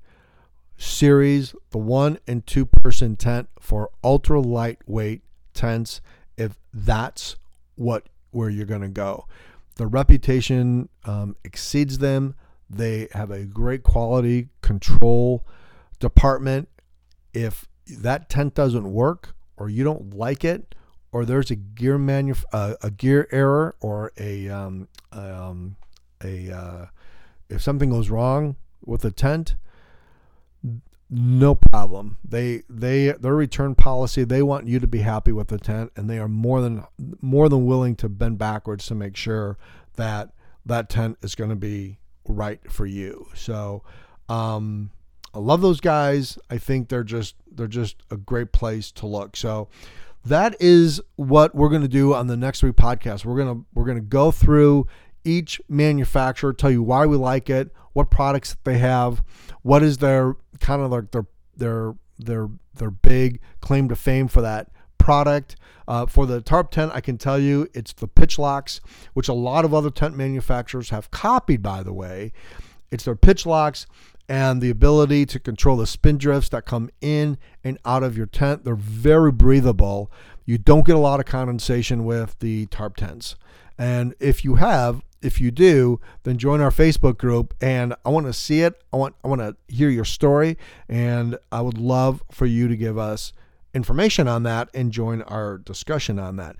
series, 0.78 1.56
the 1.72 1.78
one 1.78 2.20
and 2.28 2.46
two 2.46 2.66
person 2.66 3.16
tent 3.16 3.50
for 3.60 3.90
ultra 4.04 4.40
lightweight 4.40 5.22
tents. 5.54 6.02
If 6.38 6.60
that's 6.74 7.36
what 7.76 8.10
where 8.32 8.50
you're 8.50 8.66
going 8.66 8.82
to 8.82 8.88
go, 8.90 9.26
the 9.76 9.88
reputation 9.88 10.90
um, 11.06 11.36
exceeds 11.44 12.00
them. 12.00 12.36
They 12.70 13.08
have 13.14 13.32
a 13.32 13.46
great 13.46 13.84
quality 13.84 14.50
control 14.62 15.46
department. 16.00 16.68
If 17.34 17.68
that 17.88 18.30
tent 18.30 18.56
doesn't 18.56 18.92
work 18.92 19.36
or 19.58 19.70
you 19.70 19.84
don't 19.84 20.14
like 20.14 20.44
it 20.44 20.76
or 21.16 21.24
there's 21.24 21.50
a 21.50 21.56
gear 21.56 21.98
manuf- 21.98 22.44
uh, 22.52 22.74
a 22.82 22.92
gear 22.92 23.26
error 23.32 23.74
or 23.80 24.12
a 24.18 24.50
um, 24.50 24.90
um, 25.14 25.78
a 26.22 26.52
uh, 26.52 26.86
if 27.48 27.62
something 27.62 27.90
goes 27.90 28.10
wrong 28.10 28.58
with 28.84 29.00
the 29.00 29.12
tent, 29.12 29.56
no 31.10 31.56
problem. 31.56 32.18
They 32.22 32.64
they 32.70 33.14
their 33.14 33.34
return 33.34 33.76
policy. 33.76 34.26
They 34.26 34.44
want 34.44 34.68
you 34.68 34.78
to 34.82 34.88
be 34.88 35.00
happy 35.00 35.32
with 35.32 35.48
the 35.48 35.58
tent, 35.58 35.94
and 35.96 36.10
they 36.10 36.20
are 36.20 36.28
more 36.28 36.60
than 36.60 36.84
more 37.22 37.48
than 37.48 37.66
willing 37.66 37.96
to 37.96 38.10
bend 38.10 38.38
backwards 38.38 38.86
to 38.88 38.94
make 38.94 39.16
sure 39.16 39.58
that 39.96 40.34
that 40.66 40.90
tent 40.90 41.18
is 41.22 41.34
going 41.34 41.50
to 41.50 41.56
be 41.56 41.98
right 42.28 42.60
for 42.70 42.86
you. 42.86 43.28
So, 43.34 43.84
um, 44.28 44.92
I 45.34 45.40
love 45.40 45.62
those 45.62 45.80
guys. 45.80 46.38
I 46.50 46.58
think 46.58 46.90
they're 46.90 47.06
just 47.06 47.36
they're 47.50 47.68
just 47.68 47.96
a 48.12 48.18
great 48.18 48.52
place 48.52 48.92
to 48.92 49.08
look. 49.08 49.38
So 49.38 49.70
that 50.26 50.56
is 50.60 51.02
what 51.16 51.54
we're 51.54 51.70
going 51.70 51.82
to 51.82 51.88
do 51.88 52.14
on 52.14 52.28
the 52.28 52.38
next 52.38 52.60
three 52.60 52.72
podcasts. 52.72 53.26
We're 53.26 53.38
going 53.38 53.56
to 53.56 53.66
we're 53.74 53.86
going 53.86 53.98
to 53.98 54.04
go 54.04 54.32
through 54.32 54.88
each 55.24 55.62
manufacturer, 55.68 56.54
tell 56.54 56.72
you 56.72 56.84
why 56.84 57.06
we 57.06 57.18
like 57.18 57.50
it, 57.50 57.72
what 57.94 58.10
products 58.10 58.56
they 58.64 58.78
have, 58.78 59.24
what 59.62 59.84
is 59.84 59.98
their 59.98 60.36
kind 60.60 60.82
of 60.82 60.92
like 60.92 61.12
their 61.12 61.26
their 61.56 61.96
their 62.18 62.50
their 62.76 62.92
big 62.92 63.40
claim 63.62 63.90
to 63.90 63.96
fame 63.96 64.28
for 64.28 64.42
that 64.42 64.70
product. 64.98 65.56
Uh, 65.88 66.06
for 66.08 66.26
the 66.26 66.42
tarp 66.42 66.72
tent, 66.72 66.92
I 66.96 67.02
can 67.02 67.20
tell 67.20 67.38
you 67.38 67.68
it's 67.76 67.94
the 67.94 68.08
pitch 68.08 68.40
locks, 68.40 68.82
which 69.14 69.28
a 69.28 69.34
lot 69.34 69.66
of 69.66 69.74
other 69.74 69.92
tent 69.92 70.18
manufacturers 70.18 70.90
have 70.90 71.12
copied, 71.12 71.62
by 71.62 71.84
the 71.84 71.94
way. 71.94 72.32
It's 72.96 73.04
their 73.04 73.16
pitch 73.16 73.46
locks 73.46 73.86
and 74.28 74.62
the 74.62 74.70
ability 74.70 75.26
to 75.28 75.40
control 75.40 75.78
the 75.78 75.86
spin 75.86 76.18
drifts 76.18 76.50
that 76.50 76.66
come 76.66 76.90
in 77.02 77.38
and 77.64 77.78
out 77.86 78.04
of 78.04 78.18
your 78.18 78.26
tent. 78.26 78.64
They're 78.64 78.74
very 78.74 79.32
breathable. 79.32 80.10
You 80.46 80.58
don't 80.58 80.86
get 80.86 80.96
a 80.96 81.00
lot 81.00 81.20
of 81.20 81.26
condensation 81.26 82.06
with 82.06 82.40
the 82.40 82.68
tarp 82.68 82.96
tents. 82.96 83.36
And 83.78 84.16
if 84.22 84.46
you 84.46 84.56
have, 84.56 85.02
if 85.22 85.42
you 85.42 85.52
do, 85.52 86.00
then 86.24 86.38
join 86.38 86.62
our 86.62 86.72
Facebook 86.72 87.18
group 87.18 87.54
and 87.60 87.94
I 88.06 88.10
want 88.10 88.28
to 88.28 88.34
see 88.34 88.62
it. 88.62 88.82
I 88.94 88.98
want 88.98 89.16
I 89.24 89.28
want 89.28 89.42
to 89.42 89.58
hear 89.68 89.90
your 89.90 90.06
story 90.06 90.58
and 90.88 91.38
I 91.52 91.60
would 91.60 91.78
love 91.78 92.24
for 92.32 92.46
you 92.46 92.70
to 92.70 92.78
give 92.78 92.98
us 92.98 93.34
information 93.76 94.28
on 94.28 94.44
that 94.44 94.70
and 94.74 94.92
join 94.92 95.22
our 95.24 95.58
discussion 95.60 96.18
on 96.18 96.38
that. 96.38 96.56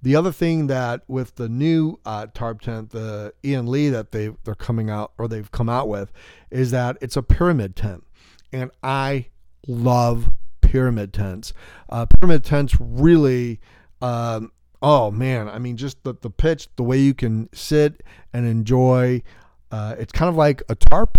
The 0.00 0.16
other 0.16 0.32
thing 0.32 0.68
that 0.68 1.02
with 1.08 1.34
the 1.34 1.48
new 1.48 1.98
uh, 2.06 2.28
tarp 2.32 2.62
tent, 2.62 2.90
the 2.90 3.34
Aeon 3.44 3.66
Li 3.66 3.90
that 3.90 4.12
they 4.12 4.30
they're 4.44 4.54
coming 4.54 4.88
out 4.88 5.12
or 5.18 5.28
they've 5.28 5.50
come 5.50 5.68
out 5.68 5.88
with, 5.88 6.10
is 6.50 6.70
that 6.70 6.96
it's 7.02 7.16
a 7.16 7.22
pyramid 7.22 7.76
tent, 7.76 8.04
and 8.52 8.70
I 8.82 9.26
love 9.66 10.30
pyramid 10.62 11.12
tents. 11.12 11.52
Uh, 11.90 12.06
pyramid 12.06 12.44
tents 12.44 12.76
really. 12.80 13.60
Um, 14.00 14.52
oh 14.80 15.10
man, 15.10 15.48
I 15.48 15.58
mean, 15.58 15.76
just 15.76 16.02
the, 16.04 16.14
the 16.14 16.30
pitch, 16.30 16.68
the 16.76 16.82
way 16.82 16.98
you 16.98 17.12
can 17.12 17.50
sit 17.52 18.02
and 18.32 18.46
enjoy. 18.46 19.22
Uh, 19.70 19.96
it's 19.98 20.12
kind 20.12 20.28
of 20.28 20.36
like 20.36 20.62
a 20.68 20.74
tarp, 20.74 21.18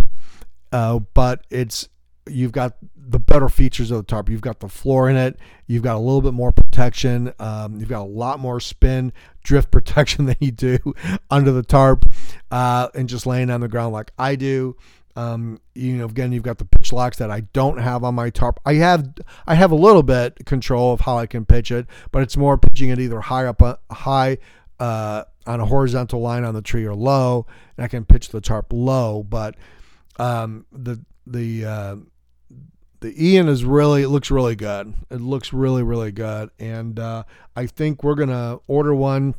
uh, 0.71 0.99
but 1.13 1.45
it's 1.51 1.87
you've 2.27 2.51
got 2.51 2.77
the 2.95 3.19
better 3.31 3.49
features 3.49 3.91
of 3.91 3.97
the 3.97 4.03
tarp. 4.03 4.29
You've 4.29 4.41
got 4.41 4.59
the 4.59 4.67
floor 4.67 5.09
in 5.09 5.15
it. 5.15 5.39
You've 5.65 5.83
got 5.83 5.95
a 5.95 5.99
little 5.99 6.21
bit 6.21 6.33
more 6.33 6.51
protection. 6.51 7.33
Um, 7.39 7.79
you've 7.79 7.89
got 7.89 8.01
a 8.01 8.03
lot 8.03 8.39
more 8.39 8.59
spin 8.59 9.13
drift 9.43 9.71
protection 9.71 10.25
than 10.25 10.35
you 10.39 10.51
do 10.51 10.77
under 11.31 11.51
the 11.51 11.63
tarp, 11.63 12.11
uh, 12.51 12.89
and 12.93 13.07
just 13.07 13.25
laying 13.25 13.49
on 13.49 13.61
the 13.61 13.67
ground 13.67 13.93
like 13.93 14.11
I 14.17 14.35
do. 14.35 14.75
Um, 15.15 15.59
you 15.75 15.97
know, 15.97 16.05
again, 16.05 16.31
you've 16.31 16.43
got 16.43 16.57
the 16.57 16.65
pitch 16.65 16.93
locks 16.93 17.17
that 17.17 17.29
I 17.29 17.41
don't 17.41 17.77
have 17.79 18.03
on 18.03 18.15
my 18.15 18.29
tarp. 18.29 18.59
I 18.65 18.75
have, 18.75 19.13
I 19.45 19.55
have 19.55 19.71
a 19.71 19.75
little 19.75 20.03
bit 20.03 20.45
control 20.45 20.93
of 20.93 21.01
how 21.01 21.17
I 21.17 21.25
can 21.25 21.45
pitch 21.45 21.69
it, 21.71 21.85
but 22.11 22.23
it's 22.23 22.37
more 22.37 22.57
pitching 22.57 22.89
it 22.89 22.99
either 22.99 23.19
high 23.19 23.45
up, 23.45 23.61
uh, 23.61 23.75
high 23.91 24.37
uh, 24.79 25.23
on 25.45 25.59
a 25.59 25.65
horizontal 25.65 26.21
line 26.21 26.45
on 26.45 26.53
the 26.53 26.61
tree 26.61 26.85
or 26.85 26.95
low, 26.95 27.45
and 27.77 27.83
I 27.83 27.87
can 27.87 28.05
pitch 28.05 28.29
the 28.29 28.39
tarp 28.41 28.67
low. 28.71 29.23
But 29.23 29.55
um, 30.17 30.65
the 30.71 31.03
the 31.27 31.65
uh, 31.65 31.95
the 33.01 33.13
Aeon 33.23 33.49
is 33.49 33.65
really 33.65 34.03
it 34.03 34.09
looks 34.09 34.31
really 34.31 34.55
good. 34.55 34.93
It 35.09 35.21
looks 35.21 35.51
really 35.51 35.83
really 35.83 36.11
good, 36.11 36.49
and 36.59 36.97
uh, 36.97 37.23
I 37.55 37.65
think 37.65 38.03
we're 38.03 38.15
gonna 38.15 38.59
order 38.67 38.95
one 38.95 39.35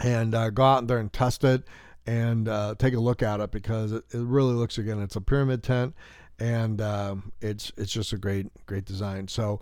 and 0.00 0.34
uh, 0.34 0.50
go 0.50 0.62
out 0.62 0.86
there 0.86 0.98
and 0.98 1.12
test 1.12 1.42
it 1.44 1.62
and 2.06 2.48
uh, 2.48 2.74
take 2.78 2.94
a 2.94 3.00
look 3.00 3.22
at 3.22 3.40
it 3.40 3.50
because 3.50 3.92
it, 3.92 4.04
it, 4.12 4.20
really 4.20 4.52
looks 4.52 4.78
again. 4.78 5.00
It's 5.00 5.16
a 5.16 5.20
pyramid 5.20 5.62
tent, 5.62 5.94
and 6.38 6.80
um, 6.80 7.32
it's 7.40 7.72
it's 7.76 7.92
just 7.92 8.12
a 8.12 8.18
great 8.18 8.48
great 8.66 8.84
design. 8.84 9.28
So 9.28 9.60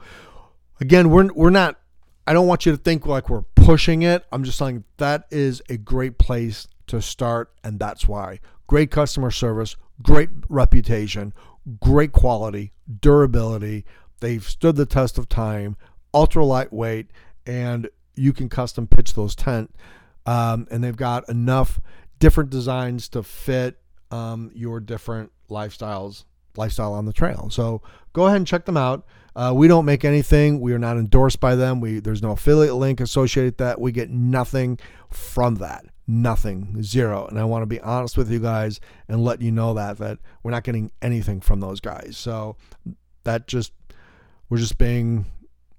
again, 0.81 1.11
we're 1.11 1.33
we're 1.33 1.51
not. 1.51 1.79
I 2.27 2.33
don't 2.33 2.47
want 2.47 2.65
you 2.65 2.73
to 2.73 2.79
think 2.79 3.07
like 3.07 3.29
we're 3.29 3.45
pushing 3.55 4.01
it. 4.03 4.25
I'm 4.33 4.45
just 4.45 4.57
saying 4.57 4.85
that 4.97 5.27
is 5.31 5.63
a 5.69 5.77
great 5.77 6.17
place 6.19 6.69
to 6.87 7.03
start, 7.03 7.53
and 7.63 7.79
that's 7.79 8.09
why 8.09 8.41
great 8.67 8.91
customer 8.91 9.31
service, 9.31 9.77
great 10.03 10.31
reputation, 10.49 11.35
great 11.81 12.13
quality, 12.13 12.73
durability. 13.01 13.85
They've 14.21 14.45
stood 14.45 14.77
the 14.77 14.87
test 14.87 15.19
of 15.19 15.29
time, 15.29 15.77
ultra 16.13 16.45
lightweight, 16.45 17.11
and 17.47 17.89
you 18.15 18.33
can 18.33 18.49
custom 18.49 18.87
pitch 18.87 19.15
those 19.15 19.35
tent. 19.35 19.75
Um, 20.27 20.67
and 20.71 20.83
they've 20.83 20.97
got 20.97 21.29
enough 21.29 21.81
different 22.19 22.51
designs 22.51 23.09
to 23.11 23.23
fit 23.23 23.79
um, 24.11 24.51
your 24.55 24.81
different 24.81 25.33
lifestyles, 25.51 26.25
lifestyle 26.57 26.95
on 26.95 27.05
the 27.05 27.13
trail. 27.13 27.49
So 27.51 27.83
go 28.13 28.27
ahead 28.27 28.39
and 28.39 28.47
check 28.47 28.65
them 28.65 28.77
out. 28.77 29.07
Uh, 29.37 29.53
we 29.55 29.69
don't 29.69 29.85
make 29.85 30.05
anything. 30.05 30.61
We 30.61 30.73
are 30.73 30.79
not 30.79 30.97
endorsed 30.97 31.41
by 31.41 31.57
them. 31.57 31.81
We 31.81 31.99
there's 31.99 32.23
no 32.23 32.31
affiliate 32.31 32.77
link 32.77 33.01
associated 33.01 33.55
with 33.55 33.59
that. 33.59 33.81
We 33.81 33.91
get 33.91 34.09
nothing 34.09 34.79
from 35.11 35.57
that 35.57 35.85
nothing, 36.07 36.83
zero. 36.83 37.27
And 37.27 37.39
I 37.39 37.45
want 37.45 37.63
to 37.63 37.67
be 37.67 37.81
honest 37.81 38.17
with 38.17 38.31
you 38.31 38.39
guys 38.39 38.81
and 39.09 39.25
let 39.25 39.41
you 39.41 39.51
know 39.51 39.75
that 39.75 39.99
that 39.99 40.19
we're 40.43 40.51
not 40.51 40.65
getting 40.65 40.91
anything 41.03 41.41
from 41.41 41.61
those 41.61 41.81
guys. 41.81 42.17
So 42.17 42.57
that 43.25 43.47
just 43.47 43.73
we're 44.49 44.59
just 44.59 44.79
being 44.79 45.27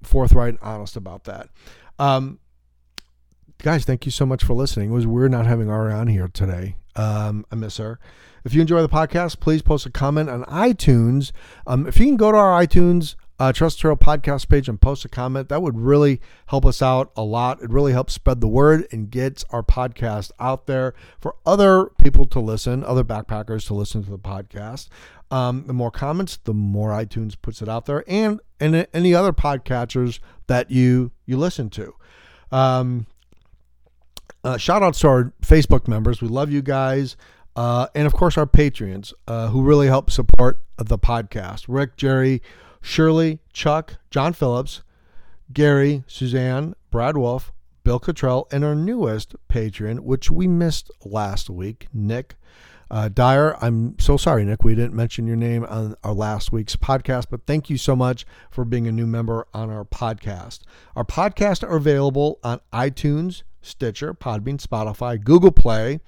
forthright 0.04 0.50
and 0.50 0.60
honest 0.62 0.96
about 0.96 1.26
that. 1.26 1.50
Um, 2.00 2.40
guys, 3.60 3.86
thank 3.86 4.06
you 4.06 4.12
so 4.12 4.26
much 4.26 4.44
for 4.44 4.54
listening. 4.54 4.90
It 4.90 4.94
was 4.94 5.08
weird 5.08 5.32
not 5.32 5.46
having 5.46 5.70
Ari 5.70 5.94
on 5.94 6.08
here 6.08 6.28
today. 6.28 6.76
Um, 6.96 7.46
I 7.52 7.56
miss 7.56 7.78
her. 7.78 8.00
If 8.44 8.54
you 8.54 8.62
enjoy 8.62 8.82
the 8.82 8.90
podcast, 8.90 9.40
please 9.40 9.62
post 9.62 9.86
a 9.86 9.90
comment 9.90 10.30
on 10.30 10.44
iTunes. 10.46 11.32
Um, 11.66 11.88
if 11.88 12.00
you 12.00 12.06
can 12.06 12.16
go 12.16 12.32
to 12.32 12.38
our 12.38 12.62
iTunes 12.64 13.16
uh, 13.40 13.52
Trust 13.52 13.80
Trail 13.80 13.96
podcast 13.96 14.48
page 14.48 14.70
and 14.70 14.80
post 14.80 15.04
a 15.06 15.10
comment. 15.10 15.50
That 15.50 15.62
would 15.62 15.78
really 15.78 16.22
help 16.48 16.66
us 16.66 16.82
out 16.82 17.12
a 17.16 17.24
lot. 17.24 17.62
It 17.62 17.70
really 17.70 17.92
helps 17.92 18.14
spread 18.14 18.42
the 18.42 18.48
word 18.48 18.88
and 18.92 19.10
gets 19.10 19.44
our 19.50 19.64
podcast 19.64 20.32
out 20.40 20.68
there 20.68 20.94
for 21.20 21.36
other 21.46 21.88
people 22.02 22.26
to 22.28 22.40
listen, 22.40 22.84
other 22.84 23.04
backpackers 23.04 23.68
to 23.68 23.74
listen 23.74 24.04
to 24.06 24.10
the 24.12 24.20
podcast. 24.20 24.88
Um, 25.32 25.66
the 25.68 25.74
more 25.74 25.92
comments, 25.92 26.38
the 26.44 26.54
more 26.54 26.92
iTunes 26.92 27.36
puts 27.42 27.62
it 27.62 27.68
out 27.68 27.86
there, 27.86 28.04
and 28.08 28.40
and 28.60 28.88
any 28.94 29.14
other 29.14 29.34
podcatchers 29.34 30.20
that 30.48 30.72
you 30.72 31.12
you 31.26 31.38
listen 31.38 31.70
to. 31.72 31.94
Um, 32.52 33.08
uh, 34.44 34.58
shout 34.58 34.84
outs 34.84 35.00
to 35.00 35.08
our 35.08 35.34
Facebook 35.42 35.88
members. 35.88 36.22
We 36.22 36.28
love 36.28 36.52
you 36.52 36.62
guys. 36.62 37.18
Uh, 37.56 37.88
and 37.96 38.06
of 38.06 38.14
course, 38.14 38.38
our 38.38 38.46
Patreons 38.46 39.14
uh, 39.28 39.48
who 39.48 39.64
really 39.64 39.88
help 39.88 40.12
support 40.12 40.62
the 40.78 41.00
podcast. 41.00 41.66
Rick, 41.68 41.96
Jerry, 41.96 42.42
Shirley, 42.86 43.40
Chuck, 43.52 43.98
John 44.12 44.32
Phillips, 44.32 44.84
Gary, 45.52 46.04
Suzanne, 46.06 46.76
Brad 46.92 47.18
Wolf, 47.18 47.52
Bill 47.84 47.98
Cottrell, 47.98 48.48
and 48.52 48.64
our 48.64 48.76
newest 48.76 49.36
patron, 49.48 50.04
which 50.04 50.30
we 50.30 50.48
missed 50.48 50.92
last 51.04 51.50
week, 51.50 51.88
Nick 51.92 52.36
uh, 52.92 53.10
Dyer. 53.10 53.58
I'm 53.60 53.98
so 53.98 54.18
sorry, 54.18 54.46
Nick. 54.46 54.64
We 54.64 54.76
didn't 54.76 54.94
mention 54.94 55.26
your 55.26 55.36
name 55.36 55.66
on 55.66 55.96
our 56.04 56.14
last 56.14 56.52
week's 56.52 56.76
podcast, 56.76 57.26
but 57.32 57.48
thank 57.48 57.72
you 57.72 57.78
so 57.80 57.96
much 57.96 58.24
for 58.52 58.64
being 58.64 58.88
a 58.88 58.92
new 58.92 59.08
member 59.08 59.48
on 59.52 59.72
our 59.72 59.84
podcast. 59.84 60.60
Our 60.96 61.04
podcasts 61.04 61.64
are 61.64 61.76
available 61.76 62.40
on 62.44 62.62
iTunes, 62.72 63.42
Stitcher, 63.64 64.14
Podbean, 64.14 64.64
Spotify, 64.64 65.22
Google 65.22 65.52
Play, 65.52 66.02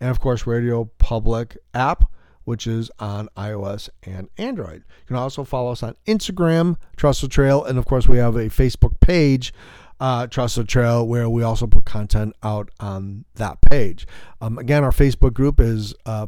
and 0.00 0.10
of 0.10 0.20
course, 0.20 0.46
Radio 0.46 0.86
Public 0.96 1.58
app 1.74 2.10
which 2.44 2.66
is 2.66 2.90
on 2.98 3.28
iOS 3.36 3.88
and 4.02 4.28
Android. 4.38 4.84
You 5.00 5.06
can 5.06 5.16
also 5.16 5.44
follow 5.44 5.72
us 5.72 5.82
on 5.82 5.96
Instagram, 6.06 6.76
Trust 6.96 7.22
the 7.22 7.28
Trail, 7.28 7.64
and 7.64 7.78
of 7.78 7.86
course, 7.86 8.08
we 8.08 8.18
have 8.18 8.36
a 8.36 8.46
Facebook 8.46 9.00
page, 9.00 9.52
uh, 10.00 10.26
Trust 10.26 10.56
the 10.56 10.64
Trail, 10.64 11.06
where 11.06 11.28
we 11.28 11.42
also 11.42 11.66
put 11.66 11.84
content 11.84 12.34
out 12.42 12.70
on 12.80 13.24
that 13.34 13.58
page. 13.70 14.06
Um, 14.40 14.58
again, 14.58 14.84
our 14.84 14.90
Facebook 14.90 15.32
group 15.32 15.60
is 15.60 15.94
uh, 16.06 16.26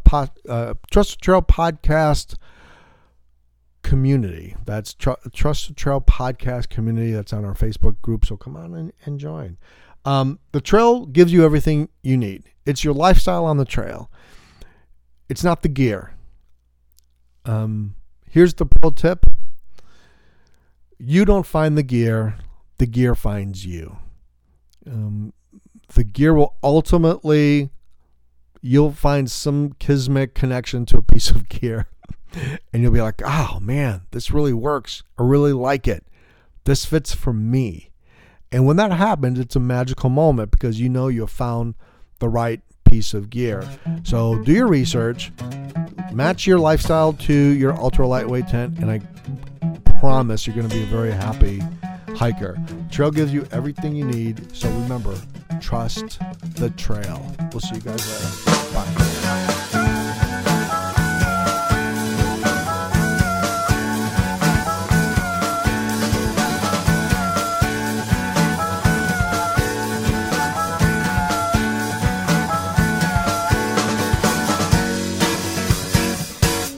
uh, 0.49 0.75
Trust 0.91 1.19
the 1.19 1.21
Trail 1.21 1.43
Podcast 1.43 2.37
Community. 3.83 4.57
That's 4.65 4.95
Tr- 4.95 5.11
Trust 5.33 5.69
the 5.69 5.75
Trail 5.75 6.01
Podcast 6.01 6.69
Community. 6.69 7.13
That's 7.13 7.33
on 7.33 7.45
our 7.45 7.55
Facebook 7.55 8.01
group. 8.01 8.25
So 8.25 8.37
come 8.37 8.57
on 8.57 8.75
and, 8.75 8.93
and 9.05 9.21
join. 9.21 9.59
Um, 10.05 10.39
the 10.53 10.61
trail 10.61 11.05
gives 11.05 11.33
you 11.33 11.45
everything 11.45 11.89
you 12.03 12.17
need. 12.17 12.45
It's 12.65 12.85
your 12.85 12.95
lifestyle 12.95 13.45
on 13.45 13.57
the 13.57 13.65
trail 13.65 14.09
it's 15.29 15.45
not 15.45 15.63
the 15.63 15.69
gear. 15.69 16.15
Um, 17.45 17.95
here's 18.29 18.55
the 18.55 18.67
pro 18.67 18.91
tip 18.91 19.27
you 20.99 21.25
don't 21.25 21.47
find 21.47 21.77
the 21.77 21.83
gear, 21.83 22.37
the 22.79 22.87
gear 22.87 23.15
finds 23.15 23.67
you. 23.67 23.99
Um, 24.87 25.33
the 25.95 26.05
gear 26.05 26.33
will 26.35 26.55
ultimately, 26.63 27.71
you'll 28.63 28.93
find 28.93 29.31
some 29.31 29.75
kismet 29.79 30.35
connection 30.35 30.87
to 30.87 30.99
a 30.99 31.03
piece 31.03 31.31
of 31.31 31.49
gear. 31.49 31.89
and 32.73 32.83
you'll 32.83 32.93
be 32.93 33.01
like, 33.01 33.23
oh 33.25 33.59
man, 33.61 34.03
this 34.11 34.31
really 34.31 34.53
works. 34.53 35.03
I 35.19 35.23
really 35.23 35.53
like 35.53 35.87
it. 35.87 36.05
This 36.65 36.85
fits 36.85 37.15
for 37.15 37.33
me. 37.33 37.91
And 38.53 38.67
when 38.67 38.77
that 38.77 38.93
happens, 38.93 39.39
it's 39.39 39.57
a 39.57 39.61
magical 39.61 40.11
moment 40.11 40.51
because 40.51 40.81
you 40.81 40.89
know 40.89 41.09
you've 41.09 41.31
found 41.31 41.75
the 42.19 42.29
right 42.29 42.61
piece 42.89 43.15
of 43.15 43.31
gear. 43.31 43.65
So 44.05 44.39
do 44.43 44.53
your 44.53 44.69
research, 44.69 45.33
match 46.13 46.47
your 46.47 46.59
lifestyle 46.59 47.13
to 47.13 47.33
your 47.33 47.79
ultra 47.79 48.07
lightweight 48.07 48.49
tent, 48.49 48.79
and 48.79 48.91
I 48.91 49.01
promise 49.99 50.47
you're 50.47 50.57
going 50.57 50.69
to 50.69 50.75
be 50.75 50.83
a 50.83 50.87
very 50.87 51.13
happy 51.13 51.63
hiker. 52.17 52.57
Trail 52.91 53.11
gives 53.11 53.33
you 53.33 53.47
everything 53.53 53.95
you 53.95 54.05
need. 54.05 54.55
So 54.55 54.69
remember, 54.69 55.15
trust 55.61 56.19
the 56.57 56.71
trail. 56.71 57.35
We'll 57.53 57.61
see 57.61 57.77
you 57.77 57.81
guys 57.81 58.47
later. 58.47 58.75
Bye. 58.75 59.56